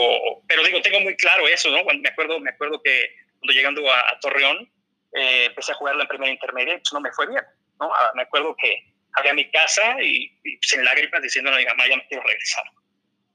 pero 0.47 0.63
digo, 0.65 0.81
tengo 0.83 1.01
muy 1.01 1.17
claro 1.17 1.49
eso, 1.49 1.71
¿no? 1.71 1.83
Cuando 1.85 2.03
me 2.03 2.09
acuerdo, 2.09 2.41
me 2.41 2.51
acuerdo 2.51 2.83
que 2.83 3.15
cuando 3.39 3.53
llegando 3.53 3.93
a, 3.93 4.19
Torreón, 4.21 4.71
eh, 5.15 5.47
empecé 5.47 5.73
a 5.73 5.77
jugar 5.77 5.97
la 5.97 6.07
primera 6.07 6.33
intermedia 6.33 6.75
y 6.75 6.79
pues 6.79 6.93
no 6.93 7.01
me 7.01 7.13
fue 7.13 7.27
bien, 7.27 7.45
¿no? 7.81 7.93
Ah, 7.93 8.13
me 8.15 8.23
acuerdo 8.23 8.55
que 8.57 8.93
había 9.15 9.35
mi 9.35 9.51
casa 9.51 9.97
y, 10.01 10.39
y 10.45 10.57
pues, 10.59 10.73
en 10.75 10.85
lágrimas 10.85 11.23
diciendo 11.23 11.51
a 11.53 11.57
mi 11.57 11.67
mamá, 11.67 11.89
ya 11.89 11.97
me 11.97 12.07
quiero 12.07 12.23
regresar, 12.23 12.65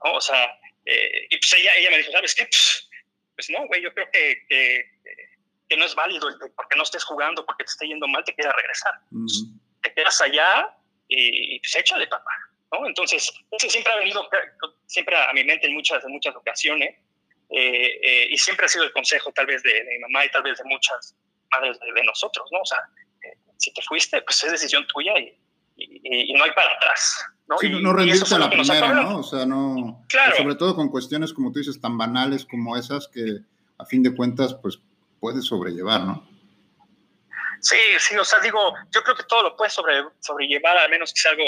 ¿no? 0.03 0.13
O 0.13 0.21
sea, 0.21 0.57
eh, 0.87 1.27
y 1.29 1.37
pues 1.37 1.53
ella, 1.53 1.71
ella 1.75 1.91
me 1.91 1.97
dijo, 1.97 2.11
¿sabes 2.11 2.33
qué? 2.33 2.45
Pues, 2.45 2.86
pues 3.37 3.49
no, 3.49 3.65
güey, 3.67 3.81
yo 3.81 3.93
creo 3.93 4.09
que, 4.11 4.45
que, 4.49 4.91
que, 5.69 5.77
no 5.77 5.85
es 5.85 5.95
válido 5.95 6.27
porque 6.55 6.75
no 6.75 6.83
estés 6.83 7.03
jugando, 7.03 7.45
porque 7.45 7.63
te 7.63 7.69
esté 7.69 7.87
yendo 7.87 8.07
mal, 8.07 8.23
te 8.25 8.33
quieras 8.33 8.55
regresar. 8.55 8.93
Pues, 9.11 9.45
te 9.83 9.93
quedas 9.93 10.19
allá 10.21 10.75
y 11.07 11.59
pues 11.59 11.75
échale, 11.75 12.07
papá, 12.07 12.31
¿no? 12.71 12.85
Entonces, 12.87 13.31
eso 13.51 13.69
siempre 13.69 13.93
ha 13.93 13.97
venido 13.97 14.27
siempre 14.87 15.15
a 15.15 15.31
mi 15.33 15.43
mente 15.43 15.67
en 15.67 15.73
muchas, 15.73 16.03
en 16.03 16.11
muchas 16.11 16.35
ocasiones 16.35 16.95
eh, 17.49 17.99
eh, 18.03 18.27
y 18.29 18.37
siempre 18.37 18.65
ha 18.65 18.69
sido 18.69 18.83
el 18.83 18.91
consejo 18.91 19.31
tal 19.31 19.45
vez 19.45 19.63
de, 19.63 19.83
mi 19.85 19.99
mamá 19.99 20.25
y 20.25 20.29
tal 20.29 20.43
vez 20.43 20.57
de 20.57 20.65
muchas 20.65 21.15
madres 21.51 21.79
de, 21.79 22.03
nosotros, 22.03 22.49
¿no? 22.51 22.59
O 22.59 22.65
sea, 22.65 22.79
eh, 23.23 23.37
si 23.57 23.73
te 23.73 23.81
fuiste, 23.83 24.21
pues 24.21 24.43
es 24.43 24.51
decisión 24.51 24.85
tuya 24.87 25.17
y, 25.17 25.37
y, 25.77 26.33
no 26.33 26.43
hay 26.43 26.51
para 26.51 26.71
atrás, 26.73 27.25
¿no? 27.47 27.57
Sí, 27.59 27.69
no 27.69 27.93
rendirte 27.93 28.35
a 28.35 28.39
la 28.39 28.49
primera, 28.49 28.93
¿no? 28.93 29.19
O 29.19 29.23
sea, 29.23 29.45
no... 29.45 30.05
Claro. 30.09 30.35
Sobre 30.35 30.55
todo 30.55 30.75
con 30.75 30.89
cuestiones, 30.89 31.33
como 31.33 31.51
tú 31.51 31.59
dices, 31.59 31.79
tan 31.79 31.97
banales 31.97 32.45
como 32.45 32.77
esas 32.77 33.07
que 33.07 33.39
a 33.77 33.85
fin 33.85 34.03
de 34.03 34.15
cuentas, 34.15 34.55
pues 34.61 34.79
puedes 35.19 35.45
sobrellevar, 35.45 36.01
¿no? 36.01 36.27
Sí, 37.61 37.77
sí, 37.99 38.15
o 38.15 38.23
sea, 38.23 38.39
digo, 38.39 38.59
yo 38.91 39.01
creo 39.01 39.15
que 39.15 39.23
todo 39.23 39.43
lo 39.43 39.55
puedes 39.55 39.73
sobre, 39.73 40.03
sobrellevar, 40.19 40.77
al 40.77 40.89
menos 40.89 41.13
que 41.13 41.21
sea 41.21 41.31
algo, 41.31 41.43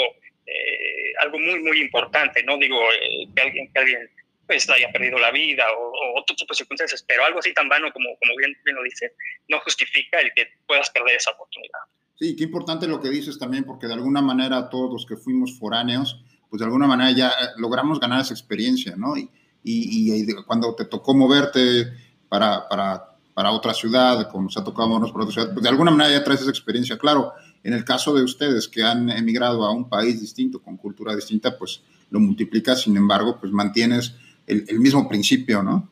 eh, 0.46 1.12
algo 1.20 1.38
muy, 1.38 1.60
muy 1.60 1.80
importante, 1.80 2.42
¿no? 2.42 2.56
Digo, 2.58 2.76
eh, 2.92 3.28
que 3.34 3.42
alguien, 3.42 3.72
que 3.72 3.78
alguien 3.78 4.10
pues 4.46 4.68
haya 4.68 4.90
perdido 4.90 5.16
la 5.18 5.30
vida 5.30 5.64
o, 5.72 6.18
otro 6.18 6.34
tipo 6.34 6.52
de 6.52 6.58
circunstancias, 6.58 7.04
pero 7.06 7.24
algo 7.24 7.38
así 7.38 7.54
tan 7.54 7.68
vano 7.68 7.92
como, 7.92 8.08
como 8.18 8.34
bien, 8.36 8.56
bien 8.64 8.76
lo 8.76 8.82
dice, 8.82 9.12
no 9.48 9.60
justifica 9.60 10.18
el 10.18 10.32
que 10.34 10.48
puedas 10.66 10.90
perder 10.90 11.16
esa 11.16 11.30
oportunidad. 11.30 11.78
Sí, 12.20 12.36
qué 12.36 12.44
importante 12.44 12.86
lo 12.86 13.00
que 13.00 13.08
dices 13.08 13.38
también, 13.38 13.64
porque 13.64 13.88
de 13.88 13.94
alguna 13.94 14.22
manera 14.22 14.68
todos 14.68 14.92
los 14.92 15.06
que 15.06 15.16
fuimos 15.16 15.58
foráneos, 15.58 16.22
pues 16.48 16.60
de 16.60 16.66
alguna 16.66 16.86
manera 16.86 17.10
ya 17.10 17.28
eh, 17.30 17.48
logramos 17.56 17.98
ganar 17.98 18.20
esa 18.20 18.34
experiencia, 18.34 18.94
¿no? 18.96 19.16
Y, 19.16 19.30
y, 19.64 20.12
y 20.12 20.34
cuando 20.46 20.74
te 20.76 20.84
tocó 20.84 21.14
moverte 21.14 21.92
para, 22.28 22.68
para 22.68 23.10
para 23.40 23.52
otra 23.52 23.72
ciudad, 23.72 24.30
como 24.30 24.50
se 24.50 24.60
ha 24.60 24.64
tocado 24.64 24.88
movernos 24.88 25.12
para 25.12 25.24
otra 25.24 25.32
ciudad, 25.32 25.52
pues 25.54 25.62
de 25.62 25.68
alguna 25.70 25.90
manera 25.90 26.10
ya 26.10 26.22
traes 26.22 26.42
esa 26.42 26.50
experiencia. 26.50 26.98
Claro, 26.98 27.32
en 27.62 27.72
el 27.72 27.86
caso 27.86 28.14
de 28.14 28.22
ustedes 28.22 28.68
que 28.68 28.82
han 28.82 29.08
emigrado 29.08 29.64
a 29.64 29.72
un 29.72 29.88
país 29.88 30.20
distinto, 30.20 30.60
con 30.60 30.76
cultura 30.76 31.14
distinta, 31.14 31.56
pues 31.56 31.82
lo 32.10 32.20
multiplicas, 32.20 32.82
sin 32.82 32.98
embargo, 32.98 33.38
pues 33.40 33.50
mantienes 33.50 34.14
el, 34.46 34.78
mismo 34.80 35.08
principio, 35.08 35.62
¿no? 35.62 35.90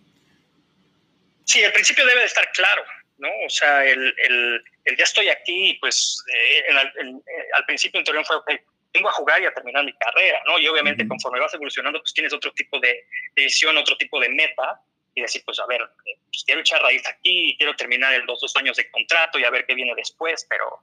Sí, 1.45 1.61
el 1.61 1.73
principio 1.73 2.05
debe 2.05 2.21
de 2.21 2.27
estar 2.27 2.45
claro, 2.53 2.83
¿no? 3.17 3.29
O 3.47 3.51
sea, 3.51 3.83
el, 3.87 3.99
el, 3.99 4.61
ya 4.97 5.05
estoy 5.05 5.29
aquí, 5.29 5.77
pues 5.81 6.25
eh, 6.35 6.63
al 7.55 7.65
principio 7.67 7.99
en 7.99 8.05
Torreón 8.05 8.25
fue, 8.25 8.37
ok, 8.37 8.51
vengo 8.93 9.09
a 9.09 9.13
jugar 9.13 9.43
y 9.43 9.47
a 9.47 9.55
terminar 9.55 9.85
mi 9.85 9.93
carrera, 9.95 10.41
¿no? 10.47 10.59
Y 10.59 10.69
obviamente 10.69 11.07
conforme 11.07 11.41
vas 11.41 11.55
evolucionando, 11.55 12.01
pues 12.01 12.15
tienes 12.15 12.33
otro 12.33 12.53
tipo 12.53 12.79
de, 12.81 13.05
de 13.35 13.45
visión, 13.45 13.77
otro 13.77 13.97
tipo 13.97 14.21
de 14.21 14.29
meta, 14.29 14.81
y 15.15 15.23
decir, 15.23 15.43
pues 15.45 15.59
a 15.59 15.67
ver, 15.67 15.83
eh, 15.83 16.19
pues, 16.31 16.45
quiero 16.45 16.61
echar 16.61 16.81
raíz 16.81 17.03
aquí, 17.09 17.57
quiero 17.59 17.75
terminar 17.75 18.15
el 18.15 18.25
dos, 18.27 18.41
dos 18.41 18.55
años 18.57 18.77
de 18.77 18.91
contrato 18.91 19.39
y 19.39 19.45
a 19.45 19.51
ver 19.51 19.67
qué 19.67 19.75
viene 19.75 19.93
después, 19.97 20.47
pero, 20.49 20.81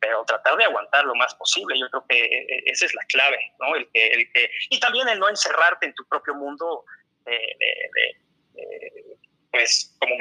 pero 0.00 0.24
tratar 0.24 0.56
de 0.56 0.64
aguantar 0.64 1.04
lo 1.04 1.14
más 1.14 1.34
posible, 1.34 1.78
yo 1.78 1.88
creo 1.90 2.04
que 2.08 2.24
eh, 2.24 2.62
esa 2.66 2.86
es 2.86 2.94
la 2.94 3.04
clave, 3.08 3.52
¿no? 3.60 3.74
El 3.74 3.90
que, 3.92 4.06
el 4.06 4.32
que, 4.32 4.50
y 4.70 4.78
también 4.78 5.08
el 5.08 5.18
no 5.18 5.28
encerrarte 5.28 5.86
en 5.86 5.94
tu 5.94 6.06
propio 6.06 6.34
mundo, 6.34 6.84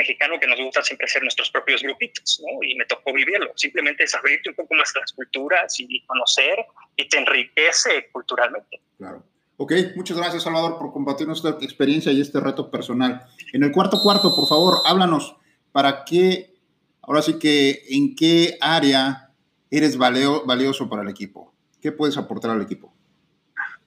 mexicano 0.04 0.40
que 0.40 0.48
nos 0.48 0.60
gusta 0.60 0.84
siempre 0.84 1.08
ser 1.08 1.24
nuestros 1.24 1.50
propios 1.50 1.82
grupitos, 1.82 2.42
¿no? 2.44 2.62
Y 2.62 2.76
me 2.76 2.86
tocó 2.86 3.14
vivirlo, 3.14 3.52
simplemente 3.56 4.04
es 4.04 4.14
abrirte 4.14 4.50
un 4.50 4.56
poco 4.56 4.76
más 4.76 4.92
las 5.00 5.14
culturas 5.14 5.80
y 5.80 6.06
conocer 6.06 6.66
y 6.96 7.08
te 7.08 7.18
enriquece 7.18 8.10
culturalmente. 8.12 8.82
Claro. 8.98 9.24
Ok, 9.58 9.72
muchas 9.96 10.18
gracias 10.18 10.44
Salvador 10.44 10.78
por 10.78 10.92
compartir 10.92 11.28
nuestra 11.28 11.52
experiencia 11.62 12.12
y 12.12 12.20
este 12.20 12.40
reto 12.40 12.70
personal. 12.70 13.22
En 13.54 13.64
el 13.64 13.72
cuarto 13.72 14.02
cuarto, 14.02 14.36
por 14.36 14.48
favor, 14.48 14.80
háblanos 14.86 15.36
para 15.72 16.04
qué, 16.06 16.56
ahora 17.02 17.22
sí 17.22 17.40
que, 17.40 17.84
en 17.90 18.16
qué 18.16 18.58
área 18.60 19.30
eres 19.70 19.98
valioso 19.98 20.90
para 20.90 21.04
el 21.04 21.10
equipo. 21.10 21.54
¿Qué 21.82 21.92
puedes 21.92 22.18
aportar 22.18 22.52
al 22.52 22.62
equipo? 22.62 22.94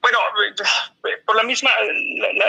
Bueno, 0.07 0.19
por 1.25 1.35
la 1.35 1.43
misma, 1.43 1.69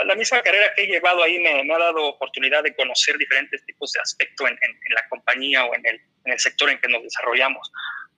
la, 0.05 0.15
misma 0.15 0.41
carrera 0.41 0.71
que 0.73 0.83
he 0.83 0.87
llevado 0.87 1.21
ahí 1.23 1.39
me, 1.39 1.49
ha 1.73 1.77
dado 1.77 2.05
oportunidad 2.05 2.63
de 2.63 2.73
conocer 2.73 3.17
diferentes 3.17 3.65
tipos 3.65 3.91
de 3.91 3.99
aspectos 3.99 4.49
en, 4.49 4.57
la 4.95 5.09
compañía 5.09 5.65
o 5.65 5.75
en 5.75 5.85
el, 5.85 5.95
en 6.25 6.33
el, 6.33 6.39
sector 6.39 6.69
en 6.69 6.79
que 6.79 6.87
nos 6.87 7.03
desarrollamos. 7.03 7.69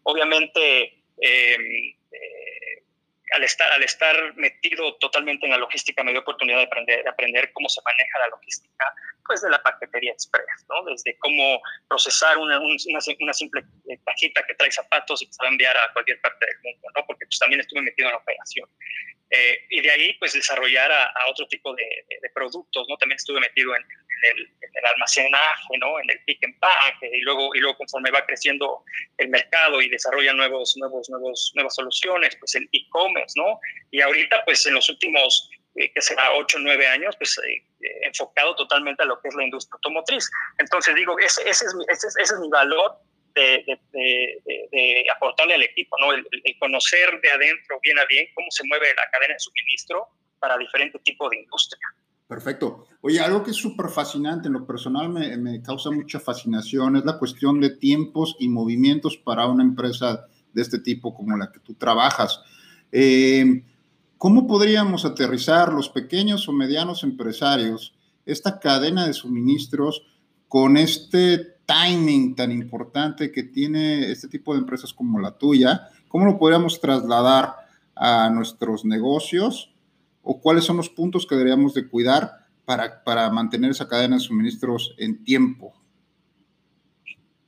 Obviamente, 0.04 0.94
eh, 1.22 1.58
al 3.32 3.44
estar, 3.44 3.72
al 3.72 3.84
estar 3.84 4.36
metido 4.36 4.96
totalmente 4.98 5.46
en 5.46 5.52
la 5.52 5.58
logística 5.58 6.04
me 6.04 6.12
dio 6.12 6.22
oportunidad 6.22 6.58
de 6.58 6.64
aprender, 6.64 7.04
de 7.04 7.10
aprender 7.10 7.52
cómo 7.54 7.70
se 7.70 7.82
maneja 7.84 8.20
la 8.20 8.28
logística 8.28 8.94
pues 9.26 9.42
de 9.42 9.50
la 9.50 9.62
paquetería 9.62 10.12
express, 10.12 10.66
¿no? 10.68 10.84
Desde 10.92 11.18
cómo 11.20 11.62
procesar 11.88 12.38
una, 12.38 12.60
una, 12.60 13.34
simple 13.34 13.64
eh, 13.90 13.98
cajita 14.06 14.44
que 14.46 14.56
trae 14.56 14.72
zapatos 14.72 15.22
y 15.22 15.28
que 15.28 15.34
se 15.34 15.44
va 15.44 15.48
a 15.48 15.52
enviar 15.52 15.78
a 15.78 15.94
cualquier 15.94 16.20
parte 16.20 16.46
del 16.46 16.58
mundo, 16.64 16.88
¿no? 16.96 17.06
Porque 17.06 17.26
pues 17.26 17.40
también 17.40 17.62
estuve 17.62 17.82
metido 17.82 18.10
en 18.10 18.14
la 18.14 18.20
operación. 18.20 18.70
Eh, 19.30 19.66
y 19.70 19.82
de 19.82 19.92
ahí, 19.92 20.14
pues, 20.20 20.34
desarrollar 20.34 20.92
a, 20.92 21.14
otro 21.30 21.48
tipo 21.48 21.74
de, 21.74 21.86
productos, 22.34 22.86
¿no? 22.90 22.98
También 22.98 23.16
estuve 23.16 23.40
metido 23.40 23.74
en, 23.76 23.84
el, 24.24 24.50
almacenaje, 24.96 25.78
¿no? 25.80 26.00
En 26.00 26.10
el 26.10 26.20
pick 26.26 26.44
and 26.44 26.58
pack, 26.60 26.98
y 27.02 27.22
luego, 27.22 27.54
y 27.54 27.60
luego 27.60 27.78
conforme 27.78 28.10
va 28.10 28.26
creciendo 28.26 28.84
el 29.18 29.30
mercado 29.30 29.82
y 29.82 29.90
desarrolla 29.90 30.34
nuevos, 30.34 30.76
nuevos, 30.78 31.10
nuevos, 31.10 31.52
nuevas 31.56 31.76
soluciones, 31.76 32.36
pues 32.38 32.56
el 32.56 32.68
e-commerce, 32.72 33.40
¿no? 33.40 33.60
Y 33.92 34.02
ahorita, 34.02 34.44
pues, 34.46 34.66
en 34.66 34.74
los 34.74 34.90
últimos, 34.90 35.50
eh, 35.76 35.92
que 35.94 36.02
será 36.02 36.34
8 36.34 36.58
o 36.58 36.62
9 36.62 36.88
años, 36.88 37.16
pues, 37.18 37.38
eh, 37.40 37.64
enfocado 38.04 38.56
totalmente 38.56 39.04
a 39.04 39.06
lo 39.06 39.22
que 39.22 39.28
es 39.28 39.36
la 39.36 39.44
industria 39.44 39.76
automotriz. 39.76 40.30
Entonces, 40.58 40.96
digo, 40.96 41.18
ese, 41.20 41.48
ese, 41.48 41.66
es, 41.66 41.76
mi, 41.76 41.86
ese 41.90 42.08
es 42.20 42.40
mi 42.40 42.50
valor 42.50 42.98
de, 43.36 45.08
aportarle 45.16 45.56
al 45.56 45.64
equipo, 45.64 45.96
¿no? 46.00 46.14
El, 46.14 46.26
conocer 46.60 47.20
de 47.22 47.32
adentro, 47.32 47.80
bien 47.82 47.98
a 48.00 48.06
bien, 48.06 48.28
cómo 48.34 48.48
se 48.52 48.64
mueve 48.68 48.94
la 48.96 49.10
cadena 49.12 49.34
de 49.34 49.40
suministro 49.40 50.08
para 50.40 50.58
diferentes 50.58 51.02
tipos 51.04 51.30
de 51.32 51.38
industria. 51.38 51.88
Perfecto. 52.32 52.86
Oye, 53.02 53.20
algo 53.20 53.44
que 53.44 53.52
es 53.52 53.58
súper 53.58 53.90
fascinante, 53.90 54.48
en 54.48 54.54
lo 54.54 54.66
personal 54.66 55.10
me, 55.10 55.62
causa 55.62 55.92
mucha 55.92 56.18
fascinación, 56.18 56.96
es 56.96 57.04
la 57.04 57.20
cuestión 57.20 57.60
de 57.60 57.72
tiempos 57.72 58.38
y 58.40 58.48
movimientos 58.48 59.18
para 59.18 59.48
una 59.48 59.64
empresa 59.64 60.28
de 60.54 60.62
este 60.62 60.80
tipo 60.80 61.14
como 61.14 61.36
la 61.36 61.52
que 61.52 61.60
tú 61.60 61.74
trabajas. 61.74 62.40
Eh, 62.90 63.66
¿Cómo 64.18 64.48
podríamos 64.48 65.04
aterrizar 65.04 65.74
los 65.74 65.90
pequeños 65.90 66.48
o 66.48 66.54
medianos 66.54 67.04
empresarios 67.04 67.94
esta 68.26 68.62
cadena 68.62 69.06
de 69.06 69.12
suministros 69.12 70.02
con 70.48 70.78
este 70.78 71.58
timing 71.66 72.34
tan 72.36 72.54
importante 72.54 73.30
que 73.30 73.44
tiene 73.44 74.10
este 74.10 74.30
tipo 74.30 74.54
de 74.54 74.62
empresas 74.62 74.94
como 74.94 75.20
la 75.20 75.38
tuya, 75.38 75.90
¿cómo 76.08 76.24
lo 76.24 76.40
podríamos 76.40 76.80
trasladar 76.80 77.56
a 77.94 78.30
nuestros 78.30 78.86
negocios 78.86 79.72
o 80.24 80.42
cuáles 80.42 80.66
son 80.66 80.78
los 80.78 80.90
puntos 80.90 81.26
que 81.26 81.36
deberíamos 81.36 81.74
de 81.74 81.88
cuidar 81.88 82.32
para, 82.66 83.04
para 83.04 83.30
mantener 83.30 83.72
esa 83.72 83.88
cadena 83.88 84.16
de 84.16 84.22
suministros 84.22 84.94
en 84.98 85.24
tiempo? 85.24 85.74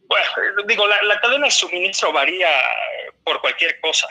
Bueno, 0.07 0.63
digo, 0.67 0.85
la, 0.87 1.19
cadena 1.21 1.45
de 1.45 1.51
suministro 1.51 2.11
varía 2.11 2.49
por 3.23 3.41
cualquier 3.41 3.79
cosa. 3.79 4.07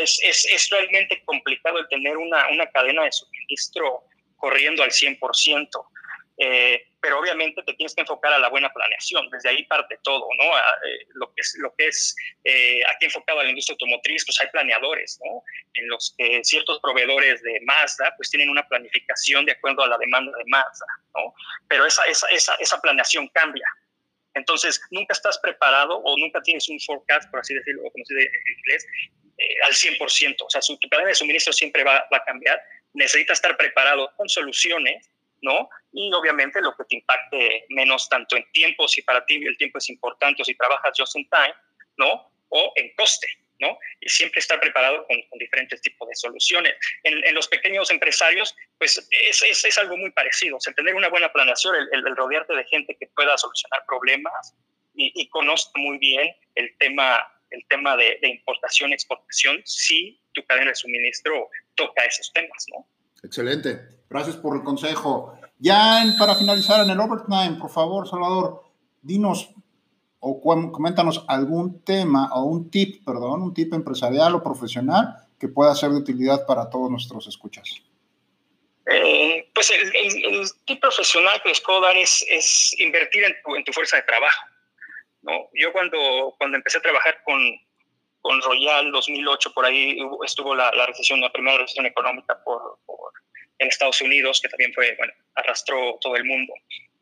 Es, 0.00 0.20
es, 0.24 0.46
es 0.50 0.70
realmente 0.70 1.22
complicado 1.24 1.78
el 1.78 1.88
tener 1.88 2.16
una, 2.16 2.48
una 2.48 2.66
cadena 2.70 3.04
de 3.04 3.12
suministro 3.12 4.04
corriendo 4.36 4.82
al 4.82 4.90
100%. 4.90 5.68
Eh, 6.38 6.88
pero 7.04 7.18
obviamente 7.18 7.62
te 7.64 7.74
tienes 7.74 7.94
que 7.94 8.00
enfocar 8.00 8.32
a 8.32 8.38
la 8.38 8.48
buena 8.48 8.72
planeación, 8.72 9.28
desde 9.28 9.50
ahí 9.50 9.64
parte 9.64 9.98
todo, 10.02 10.26
¿no? 10.38 10.44
Eh, 10.56 11.06
lo 11.12 11.26
que 11.34 11.42
es, 11.42 11.54
lo 11.58 11.74
que 11.76 11.88
es 11.88 12.16
eh, 12.44 12.80
aquí 12.90 13.04
enfocado 13.04 13.40
a 13.40 13.42
la 13.42 13.50
industria 13.50 13.74
automotriz, 13.74 14.24
pues 14.24 14.40
hay 14.40 14.48
planeadores, 14.48 15.20
¿no? 15.22 15.42
En 15.74 15.86
los 15.88 16.14
que 16.16 16.42
ciertos 16.42 16.80
proveedores 16.80 17.42
de 17.42 17.60
Mazda, 17.66 18.14
pues 18.16 18.30
tienen 18.30 18.48
una 18.48 18.66
planificación 18.66 19.44
de 19.44 19.52
acuerdo 19.52 19.82
a 19.82 19.88
la 19.88 19.98
demanda 19.98 20.32
de 20.38 20.44
Mazda, 20.46 20.86
¿no? 21.14 21.34
Pero 21.68 21.84
esa, 21.84 22.06
esa, 22.06 22.26
esa, 22.28 22.54
esa 22.54 22.80
planeación 22.80 23.28
cambia. 23.34 23.66
Entonces, 24.32 24.80
nunca 24.90 25.12
estás 25.12 25.38
preparado 25.40 25.98
o 25.98 26.16
nunca 26.16 26.40
tienes 26.40 26.66
un 26.70 26.80
forecast, 26.80 27.30
por 27.30 27.40
así 27.40 27.52
decirlo, 27.52 27.82
como 27.92 28.02
se 28.06 28.14
dice 28.14 28.30
en 28.32 28.58
inglés, 28.58 28.86
al 29.66 29.74
100%. 29.74 30.36
O 30.40 30.48
sea, 30.48 30.62
su, 30.62 30.78
tu 30.78 30.88
cadena 30.88 31.08
de 31.08 31.14
suministro 31.14 31.52
siempre 31.52 31.84
va, 31.84 32.06
va 32.10 32.16
a 32.16 32.24
cambiar. 32.24 32.58
Necesitas 32.94 33.36
estar 33.36 33.58
preparado 33.58 34.10
con 34.16 34.26
soluciones 34.26 35.10
¿no? 35.44 35.68
Y 35.92 36.10
obviamente 36.12 36.60
lo 36.60 36.74
que 36.74 36.84
te 36.84 36.96
impacte 36.96 37.66
menos 37.68 38.08
tanto 38.08 38.36
en 38.36 38.50
tiempo, 38.52 38.88
si 38.88 39.02
para 39.02 39.24
ti 39.26 39.36
el 39.36 39.56
tiempo 39.58 39.78
es 39.78 39.88
importante 39.90 40.42
o 40.42 40.44
si 40.44 40.54
trabajas 40.54 40.92
just 40.96 41.16
in 41.16 41.28
time, 41.28 41.54
¿no? 41.98 42.32
O 42.48 42.72
en 42.76 42.92
coste, 42.96 43.28
¿no? 43.60 43.78
Y 44.00 44.08
siempre 44.08 44.40
estar 44.40 44.58
preparado 44.58 45.06
con, 45.06 45.38
diferentes 45.38 45.80
tipos 45.82 46.08
de 46.08 46.14
soluciones. 46.16 46.74
En, 47.02 47.34
los 47.34 47.46
pequeños 47.46 47.90
empresarios, 47.90 48.56
pues 48.78 49.06
es, 49.10 49.64
es, 49.64 49.78
algo 49.78 49.96
muy 49.96 50.10
parecido, 50.10 50.56
o 50.56 50.60
sea, 50.60 50.72
tener 50.72 50.94
una 50.94 51.08
buena 51.08 51.30
planeación, 51.30 51.76
el, 51.92 52.16
rodearte 52.16 52.54
de 52.54 52.64
gente 52.64 52.96
que 52.98 53.06
pueda 53.08 53.36
solucionar 53.36 53.84
problemas 53.86 54.54
y, 54.94 55.12
y 55.14 55.28
conozca 55.28 55.72
muy 55.76 55.98
bien 55.98 56.34
el 56.54 56.74
tema, 56.78 57.22
el 57.50 57.64
tema 57.68 57.96
de, 57.96 58.18
de 58.22 58.28
importación, 58.28 58.92
exportación, 58.92 59.60
si 59.66 60.18
tu 60.32 60.44
cadena 60.46 60.70
de 60.70 60.74
suministro 60.74 61.50
toca 61.74 62.04
esos 62.04 62.32
temas, 62.32 62.66
¿no? 62.72 62.86
Excelente. 63.24 63.80
Gracias 64.08 64.36
por 64.36 64.56
el 64.56 64.62
consejo. 64.62 65.38
Ya 65.58 66.04
para 66.18 66.34
finalizar 66.34 66.84
en 66.84 66.90
el 66.90 67.00
overtime, 67.00 67.56
por 67.58 67.70
favor, 67.70 68.08
Salvador, 68.08 68.64
dinos 69.00 69.50
o 70.20 70.40
coméntanos 70.40 71.24
algún 71.28 71.84
tema 71.84 72.30
o 72.32 72.44
un 72.44 72.70
tip, 72.70 73.04
perdón, 73.04 73.42
un 73.42 73.52
tip 73.52 73.72
empresarial 73.74 74.34
o 74.34 74.42
profesional 74.42 75.16
que 75.38 75.48
pueda 75.48 75.74
ser 75.74 75.90
de 75.90 75.98
utilidad 75.98 76.46
para 76.46 76.70
todos 76.70 76.90
nuestros 76.90 77.26
escuchas. 77.26 77.82
Eh, 78.86 79.50
pues 79.54 79.70
el, 79.70 80.46
tip 80.66 80.80
profesional 80.80 81.40
que 81.42 81.50
les 81.50 81.60
puedo 81.60 81.80
dar 81.80 81.96
es, 81.96 82.74
invertir 82.78 83.24
en 83.24 83.34
tu, 83.44 83.56
en 83.56 83.64
tu, 83.64 83.72
fuerza 83.72 83.96
de 83.96 84.02
trabajo. 84.02 84.46
¿no? 85.22 85.32
Yo 85.54 85.72
cuando, 85.72 86.34
cuando 86.38 86.56
empecé 86.56 86.78
a 86.78 86.82
trabajar 86.82 87.22
con, 87.24 87.38
con 88.20 88.40
Royal 88.42 88.92
2008, 88.92 89.52
por 89.54 89.64
ahí 89.64 89.98
estuvo 90.24 90.54
la, 90.54 90.70
la 90.72 90.86
recesión, 90.86 91.20
la 91.20 91.32
primera 91.32 91.58
recesión 91.58 91.86
económica 91.86 92.42
por, 92.44 92.78
en 93.58 93.68
Estados 93.68 94.00
Unidos, 94.00 94.40
que 94.40 94.48
también 94.48 94.72
fue, 94.74 94.94
bueno, 94.96 95.12
arrastró 95.34 95.98
todo 96.00 96.16
el 96.16 96.24
mundo. 96.24 96.52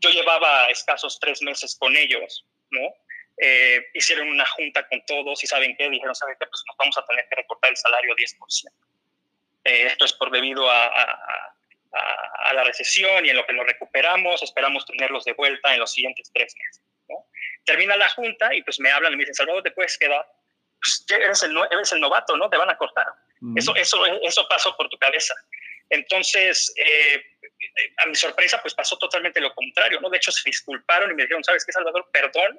Yo 0.01 0.11
llevaba 0.11 0.69
escasos 0.69 1.19
tres 1.21 1.43
meses 1.43 1.77
con 1.79 1.97
ellos, 1.97 2.45
¿no? 2.71 2.93
eh, 3.39 3.91
hicieron 3.95 4.29
una 4.29 4.47
junta 4.47 4.87
con 4.89 5.05
todos 5.07 5.43
y 5.43 5.47
¿saben 5.47 5.77
qué? 5.77 5.89
Dijeron, 5.89 6.15
¿saben 6.15 6.37
qué? 6.39 6.47
Pues 6.47 6.63
nos 6.67 6.77
vamos 6.77 6.97
a 6.99 7.05
tener 7.07 7.27
que 7.29 7.37
recortar 7.37 7.71
el 7.71 7.77
salario 7.77 8.15
10%. 8.15 8.71
Eh, 9.65 9.87
esto 9.87 10.05
es 10.05 10.13
por 10.13 10.31
debido 10.31 10.69
a, 10.69 10.87
a, 10.87 12.53
la 12.55 12.65
recesión 12.65 13.25
y 13.25 13.31
en 13.31 13.37
lo 13.37 13.47
que 13.47 13.53
nos 13.53 13.67
recuperamos, 13.67 14.43
esperamos 14.43 14.85
tenerlos 14.85 15.25
de 15.25 15.33
vuelta 15.33 15.73
en 15.73 15.81
los 15.81 15.93
siguientes 15.93 16.31
tres 16.35 16.55
meses. 16.57 16.83
Termina 17.65 17.97
la 17.97 18.09
junta 18.11 18.55
y 18.55 18.63
pues 18.63 18.79
me 18.81 18.91
hablan 18.91 19.13
y 19.13 19.17
me 19.17 19.23
dicen, 19.23 19.35
Salvador, 19.35 19.63
¿te 19.63 19.71
puedes 19.71 19.97
quedar? 19.97 20.27
Pues 20.83 21.05
eres 21.09 21.43
el, 21.45 21.57
eres 21.71 21.93
el 21.93 22.01
novato, 22.01 22.37
¿no? 22.37 22.51
Te 22.51 22.57
van 22.57 22.69
a 22.71 22.77
cortar. 22.77 23.07
Eso, 23.57 23.75
eso, 23.77 24.05
eso 24.23 24.47
pasó 24.49 24.77
por 24.77 24.89
tu 24.89 24.99
cabeza. 24.99 25.35
Entonces, 25.93 26.73
eh, 26.77 27.23
a 27.99 28.07
mi 28.07 28.15
sorpresa, 28.15 28.61
pues 28.63 28.75
pasó 28.75 28.97
totalmente 28.97 29.41
lo 29.41 29.55
contrario, 29.55 30.01
¿no? 30.01 30.09
De 30.09 30.17
hecho, 30.17 30.33
se 30.33 30.41
disculparon 30.49 31.11
y 31.11 31.15
me 31.15 31.23
dijeron, 31.25 31.45
¿sabes 31.45 31.67
qué, 31.67 31.73
Salvador? 31.73 32.09
Perdón 32.11 32.59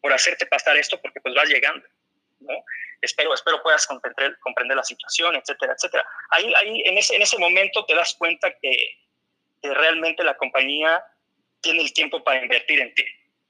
por 0.00 0.12
hacerte 0.12 0.44
pasar 0.46 0.76
esto 0.76 1.00
porque 1.00 1.20
pues 1.20 1.34
vas 1.36 1.48
llegando, 1.48 1.86
¿no? 2.40 2.64
Espero, 3.00 3.32
espero 3.32 3.62
puedas 3.62 3.86
comprender, 3.86 4.36
comprender 4.40 4.76
la 4.76 4.82
situación, 4.82 5.36
etcétera, 5.36 5.74
etcétera. 5.74 6.04
Ahí, 6.30 6.52
ahí 6.56 6.82
en, 6.86 6.98
ese, 6.98 7.14
en 7.14 7.22
ese 7.22 7.38
momento 7.38 7.84
te 7.86 7.94
das 7.94 8.16
cuenta 8.18 8.52
que, 8.60 8.98
que 9.62 9.74
realmente 9.74 10.24
la 10.24 10.36
compañía 10.36 11.04
tiene 11.60 11.82
el 11.82 11.92
tiempo 11.92 12.24
para 12.24 12.42
invertir 12.42 12.80
en 12.80 12.92
ti, 12.94 13.04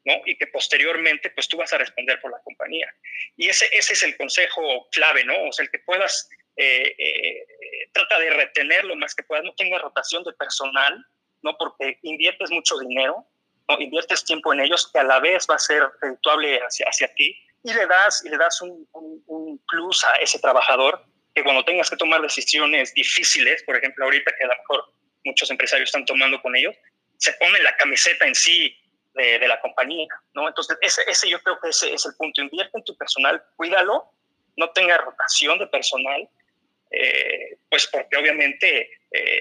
¿no? 0.05 0.21
Y 0.27 0.37
que 0.37 0.49
posteriormente, 0.49 1.31
pues 1.31 1.49
tú 1.49 1.57
vas 1.57 1.73
a 1.73 1.79
responder 1.79 2.21
por 2.21 2.31
la 2.31 2.43
compañía. 2.45 2.95
Y 3.39 3.49
ese, 3.49 3.71
ese 3.73 3.95
es 3.95 4.03
el 4.03 4.19
consejo 4.19 4.87
clave, 4.93 5.25
¿no? 5.25 5.49
O 5.49 5.53
sea, 5.53 5.65
el 5.65 5.71
que 5.71 5.79
puedas 5.79 6.29
eh, 6.61 6.95
eh, 6.99 7.47
trata 7.93 8.19
de 8.19 8.31
retener 8.31 8.85
lo 8.85 8.97
más 8.97 9.15
que 9.15 9.23
puedas, 9.23 9.45
no 9.45 9.55
tenga 9.55 9.79
rotación 9.79 10.25
de 10.25 10.33
personal, 10.33 11.05
¿no? 11.43 11.57
Porque 11.57 11.99
inviertes 12.03 12.51
mucho 12.51 12.79
dinero, 12.79 13.27
¿no? 13.69 13.81
inviertes 13.81 14.25
tiempo 14.25 14.53
en 14.53 14.61
ellos 14.61 14.91
que 14.93 14.99
a 14.99 15.05
la 15.05 15.21
vez 15.21 15.47
va 15.51 15.55
a 15.57 15.59
ser 15.59 15.83
redituable 16.01 16.59
hacia, 16.59 16.87
hacia 16.87 17.13
ti 17.15 17.37
y 17.63 17.73
le 17.73 17.87
das, 17.87 18.25
y 18.25 18.29
le 18.29 18.37
das 18.37 18.61
un, 18.63 18.89
un, 18.93 19.61
plus 19.69 20.05
a 20.05 20.17
ese 20.17 20.39
trabajador 20.39 21.05
que 21.35 21.43
cuando 21.43 21.65
tengas 21.65 21.91
que 21.91 21.97
tomar 21.97 22.23
decisiones 22.23 22.95
difíciles, 22.95 23.63
por 23.65 23.77
ejemplo, 23.77 24.05
ahorita 24.05 24.33
que 24.37 24.45
a 24.45 24.49
lo 24.49 24.57
mejor 24.57 24.95
muchos 25.25 25.51
empresarios 25.51 25.89
están 25.89 26.07
tomando 26.07 26.41
con 26.41 26.57
ellos, 26.57 26.75
se 27.19 27.33
pone 27.35 27.61
la 27.63 27.77
camiseta 27.77 28.27
en 28.27 28.35
sí 28.35 28.75
de, 29.15 29.39
de 29.39 29.49
la 29.49 29.61
compañía, 29.61 30.09
¿no? 30.35 30.49
Entonces, 30.49 30.79
ese, 30.81 31.03
ese 31.07 31.29
yo 31.29 31.41
creo 31.43 31.59
que 31.61 31.69
ese 31.71 31.93
es 31.93 32.07
el 32.07 32.15
punto. 32.17 32.41
Invierte 32.41 32.79
en 32.79 32.85
tu 32.85 32.97
personal, 32.97 33.43
cuídalo, 33.57 34.11
no 34.57 34.71
tenga 34.71 34.97
rotación 34.99 35.59
de 35.59 35.67
personal 35.67 36.29
eh, 36.91 37.59
pues 37.69 37.89
porque 37.93 38.17
obviamente 38.17 38.91
eh, 39.11 39.41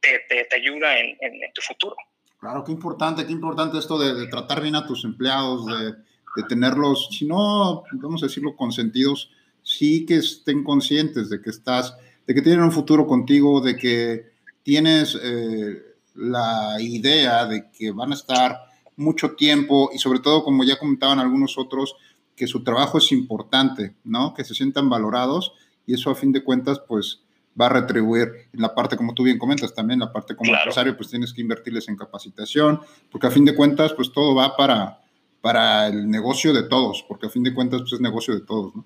te, 0.00 0.44
te, 0.44 0.56
ayuda 0.56 0.98
en, 0.98 1.16
en, 1.20 1.52
tu 1.52 1.60
futuro. 1.60 1.96
Claro, 2.38 2.64
qué 2.64 2.72
importante, 2.72 3.26
qué 3.26 3.32
importante 3.32 3.78
esto 3.78 3.98
de, 3.98 4.26
tratar 4.28 4.62
bien 4.62 4.74
a 4.74 4.86
tus 4.86 5.04
empleados, 5.04 5.66
de, 5.66 5.92
de, 6.36 6.48
tenerlos, 6.48 7.08
si 7.10 7.26
no, 7.26 7.84
vamos 7.92 8.22
a 8.22 8.26
decirlo, 8.26 8.56
consentidos, 8.56 9.30
sí 9.62 10.06
que 10.06 10.16
estén 10.16 10.64
conscientes 10.64 11.28
de 11.28 11.42
que 11.42 11.50
estás, 11.50 11.96
de 12.26 12.34
que 12.34 12.42
tienen 12.42 12.62
un 12.62 12.72
futuro 12.72 13.06
contigo, 13.06 13.60
de 13.60 13.76
que 13.76 14.26
tienes 14.62 15.18
eh, 15.22 15.82
la 16.14 16.76
idea 16.80 17.46
de 17.46 17.70
que 17.70 17.90
van 17.90 18.12
a 18.12 18.14
estar 18.14 18.56
mucho 18.96 19.32
tiempo 19.32 19.90
y 19.92 19.98
sobre 19.98 20.20
todo, 20.20 20.42
como 20.42 20.64
ya 20.64 20.78
comentaban 20.78 21.20
algunos 21.20 21.58
otros, 21.58 21.96
que 22.34 22.46
su 22.46 22.62
trabajo 22.62 22.98
es 22.98 23.10
importante, 23.12 23.94
¿no? 24.04 24.32
Que 24.32 24.44
se 24.44 24.54
sientan 24.54 24.88
valorados 24.88 25.54
y 25.88 25.94
eso 25.94 26.10
a 26.10 26.14
fin 26.14 26.32
de 26.32 26.44
cuentas 26.44 26.78
pues 26.86 27.22
va 27.60 27.66
a 27.66 27.70
retribuir 27.70 28.48
en 28.52 28.60
la 28.60 28.74
parte, 28.74 28.96
como 28.96 29.14
tú 29.14 29.24
bien 29.24 29.38
comentas, 29.38 29.74
también 29.74 29.98
la 29.98 30.12
parte 30.12 30.36
como 30.36 30.54
empresario, 30.54 30.96
pues 30.96 31.08
tienes 31.08 31.32
que 31.32 31.40
invertirles 31.40 31.88
en 31.88 31.96
capacitación, 31.96 32.80
porque 33.10 33.26
a 33.26 33.30
fin 33.30 33.44
de 33.44 33.56
cuentas, 33.56 33.94
pues 33.94 34.12
todo 34.12 34.34
va 34.34 34.54
para, 34.54 35.00
para 35.40 35.88
el 35.88 36.08
negocio 36.08 36.52
de 36.52 36.68
todos, 36.68 37.02
porque 37.08 37.26
a 37.26 37.30
fin 37.30 37.42
de 37.42 37.54
cuentas, 37.54 37.80
pues 37.80 37.94
es 37.94 38.00
negocio 38.00 38.34
de 38.34 38.46
todos, 38.46 38.76
¿no? 38.76 38.84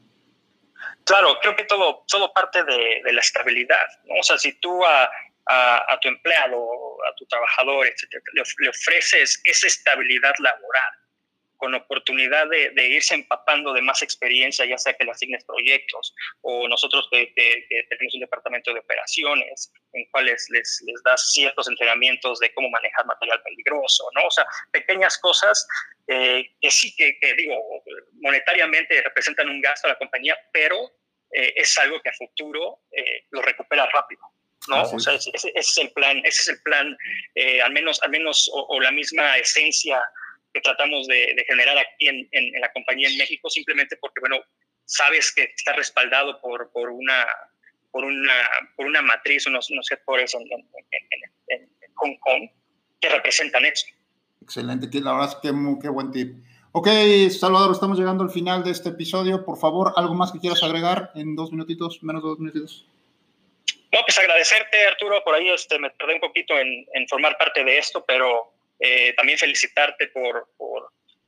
Claro, 1.05 1.37
creo 1.43 1.57
que 1.57 1.65
todo, 1.65 2.05
todo 2.07 2.33
parte 2.33 2.62
de, 2.62 3.03
de 3.05 3.12
la 3.12 3.21
estabilidad, 3.21 3.87
¿no? 4.07 4.15
O 4.21 4.23
sea, 4.23 4.38
si 4.38 4.53
tú 4.61 4.85
a, 4.85 5.11
a, 5.47 5.99
tu 6.01 6.09
empleado, 6.09 6.57
a 7.05 7.15
tu 7.17 7.27
trabajador, 7.27 7.87
etcétera, 7.87 8.23
le 8.33 8.69
ofreces 8.69 9.41
esa 9.45 9.67
estabilidad 9.67 10.33
laboral, 10.38 10.93
con 11.62 11.77
oportunidad 11.77 12.48
de, 12.48 12.88
irse 12.88 13.14
empapando 13.14 13.72
de 13.72 13.81
más 13.83 14.03
experiencia, 14.03 14.66
ya 14.66 14.77
sea 14.77 14.94
que 14.94 15.05
le 15.05 15.12
asignes 15.12 15.44
proyectos 15.44 16.12
o 16.40 16.66
nosotros 16.66 17.07
que, 17.09 17.33
tenemos 17.88 18.14
un 18.14 18.20
departamento 18.20 18.75
de 18.75 18.81
operaciones 18.81 19.72
en 19.92 20.05
cuales 20.11 20.44
les, 20.51 20.83
les 20.85 21.01
das 21.05 21.31
ciertos 21.31 21.68
entrenamientos 21.68 22.40
de 22.40 22.53
cómo 22.55 22.68
manejar 22.68 23.07
material 23.07 23.40
peligroso, 23.44 24.11
¿no? 24.16 24.27
O 24.27 24.31
sea, 24.33 24.44
pequeñas 24.72 25.16
cosas 25.18 25.68
eh, 26.09 26.51
que 26.61 26.68
sí 26.68 26.96
que, 26.96 27.16
digo, 27.37 27.55
monetariamente 28.14 29.01
representan 29.01 29.48
un 29.48 29.61
gasto 29.61 29.87
a 29.87 29.90
la 29.90 29.98
compañía, 29.98 30.37
pero 30.53 30.90
eh, 31.31 31.53
es 31.55 31.79
algo 31.79 32.03
que 32.03 32.09
a 32.09 32.12
futuro 32.14 32.81
eh, 32.90 33.27
lo 33.31 33.40
recupera 33.40 33.87
rápido. 33.87 34.22
¿no? 34.66 34.83
O 34.83 34.98
sea, 34.98 35.14
ese, 35.14 35.31
es 35.55 35.79
el 35.79 35.92
plan, 35.92 36.18
ese 36.25 36.42
es 36.42 36.48
el 36.48 36.62
plan, 36.62 36.96
al 37.64 37.72
menos, 37.72 38.03
al 38.03 38.11
menos 38.11 38.51
o 38.53 38.81
la 38.81 38.90
misma 38.90 39.37
esencia 39.38 40.03
que 40.53 40.61
tratamos 40.61 41.07
de, 41.07 41.45
generar 41.47 41.79
aquí 41.79 42.09
en, 42.09 42.29
en, 42.33 42.61
la 42.61 42.73
compañía 42.73 43.09
en 43.09 43.17
México, 43.17 43.49
simplemente 43.49 43.97
porque, 43.97 44.21
bueno, 44.21 44.41
sabes 44.85 45.33
que 45.33 45.45
está 45.45 45.73
respaldado 45.73 46.41
por, 46.41 46.71
por, 46.73 46.91
una, 46.91 47.27
por, 47.91 48.05
una, 48.05 48.35
por 48.77 48.87
una 48.87 49.03
matriz, 49.03 49.47
unos, 49.47 49.71
unos 49.71 49.87
sectores 49.87 50.35
en, 50.35 50.43
en, 51.49 51.69
Hong 51.95 52.17
Kong 52.19 52.51
que 53.01 53.09
representan 53.09 53.65
eso. 53.65 53.87
Excelente, 54.43 54.88
la 55.01 55.12
verdad 55.12 55.29
es 55.29 55.37
que 55.37 55.53
qué 55.81 55.88
buen 55.88 56.11
tip. 56.11 56.35
Ok, 56.73 56.88
Salvador, 57.31 57.73
estamos 57.73 57.99
llegando 57.99 58.25
al 58.25 58.31
final 58.31 58.65
de 58.65 58.71
este 58.71 58.88
episodio. 58.88 59.45
Por 59.45 59.59
favor, 59.59 59.93
¿algo 59.95 60.15
más 60.15 60.33
que 60.33 60.38
quieras 60.38 60.62
agregar 60.62 61.11
en 61.15 61.37
dos 61.37 61.53
minutitos, 61.53 62.03
menos 62.03 62.23
de 62.23 62.29
dos 62.29 62.38
minutitos? 62.38 62.87
No, 63.93 64.01
pues 64.07 64.19
agradecerte, 64.19 64.87
Arturo, 64.87 65.23
por 65.23 65.35
ahí 65.35 65.51
este, 65.51 65.79
me 65.79 65.91
tardé 65.91 66.15
un 66.15 66.21
poquito 66.21 66.59
en, 66.59 66.87
en 66.95 67.07
formar 67.09 67.37
parte 67.37 67.62
de 67.62 67.77
esto, 67.77 68.03
pero 68.07 68.55
eh, 68.85 69.14
también 69.16 69.38
felicitarte 69.38 70.09
por, 70.09 70.49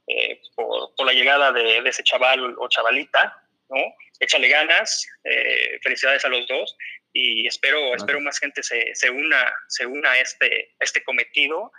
eh, 0.09 0.41
por, 0.57 0.93
por, 0.97 1.07
la 1.07 1.13
llegada 1.13 1.53
de, 1.53 1.79
ese 1.89 2.03
chaval 2.03 2.57
o 2.59 2.69
chavalita, 2.69 3.41
¿no? 3.71 3.77
Échale 4.19 4.49
ganas, 4.49 5.07
eh, 5.23 5.79
felicidades 5.81 6.25
a 6.25 6.29
los 6.29 6.49
dos 6.49 6.77
y 7.13 7.47
espero, 7.47 7.95
espero 7.95 8.21
más 8.21 8.41
gente 8.41 8.61
se, 8.65 8.93
se, 8.95 9.09
una, 9.09 9.55
se 9.69 9.87
una 9.87 10.11
a 10.11 10.19
este, 10.19 10.75
este 10.81 11.05
cometido 11.05 11.71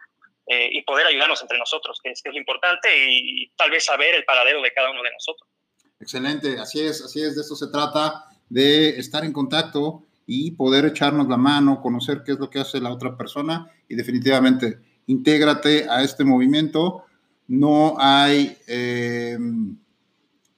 y 0.47 0.83
poder 0.83 1.07
ayudarnos 1.07 1.41
entre 1.41 1.57
nosotros, 1.57 1.99
que 2.03 2.11
es, 2.11 2.21
que 2.21 2.29
es 2.29 2.35
lo 2.35 2.39
importante 2.39 2.87
y 2.95 3.47
tal 3.57 3.71
vez 3.71 3.83
saber 3.83 4.13
el 4.13 4.23
paradero 4.25 4.61
de 4.61 4.71
cada 4.71 4.91
uno 4.91 5.01
de 5.01 5.11
nosotros. 5.11 5.49
Excelente, 5.99 6.59
así 6.59 6.85
es, 6.85 7.01
así 7.03 7.21
es, 7.21 7.35
de 7.35 7.41
esto 7.41 7.55
se 7.55 7.67
trata, 7.71 8.25
de 8.47 8.89
estar 8.89 9.25
en 9.25 9.33
contacto 9.33 10.05
y 10.27 10.51
poder 10.51 10.85
echarnos 10.85 11.27
la 11.27 11.37
mano, 11.37 11.81
conocer 11.81 12.21
qué 12.23 12.33
es 12.33 12.39
lo 12.39 12.49
que 12.49 12.59
hace 12.59 12.79
la 12.79 12.91
otra 12.91 13.17
persona 13.17 13.71
y 13.89 13.95
definitivamente 13.95 14.77
intégrate 15.07 15.87
a 15.89 16.03
este 16.03 16.23
movimiento. 16.23 17.03
No 17.47 17.95
hay, 17.99 18.57
eh, 18.67 19.37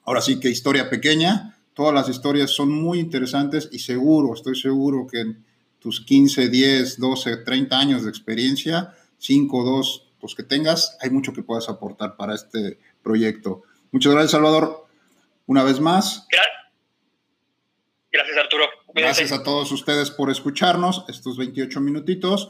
ahora 0.03 0.21
sí 0.21 0.39
que 0.39 0.49
historia 0.49 0.89
pequeña, 0.89 1.57
todas 1.73 1.93
las 1.93 2.09
historias 2.09 2.51
son 2.51 2.71
muy 2.71 2.99
interesantes 2.99 3.69
y 3.71 3.79
seguro, 3.79 4.33
estoy 4.33 4.55
seguro 4.55 5.05
que 5.05 5.19
en 5.19 5.45
tus 5.79 6.01
15, 6.01 6.49
10, 6.49 6.99
12, 6.99 7.37
30 7.37 7.79
años 7.79 8.03
de 8.03 8.09
experiencia, 8.09 8.93
5, 9.19 9.63
2, 9.63 10.07
los 10.21 10.35
que 10.35 10.43
tengas, 10.43 10.97
hay 11.01 11.09
mucho 11.09 11.33
que 11.33 11.43
puedas 11.43 11.69
aportar 11.69 12.15
para 12.15 12.35
este 12.35 12.79
proyecto. 13.03 13.63
Muchas 13.91 14.13
gracias, 14.13 14.31
Salvador. 14.31 14.87
Una 15.45 15.63
vez 15.63 15.79
más. 15.79 16.27
Gracias, 18.11 18.37
Arturo. 18.37 18.63
Gracias 18.93 19.31
a 19.31 19.43
todos 19.43 19.71
ustedes 19.71 20.09
por 20.09 20.31
escucharnos 20.31 21.05
estos 21.07 21.37
28 21.37 21.79
minutitos 21.81 22.49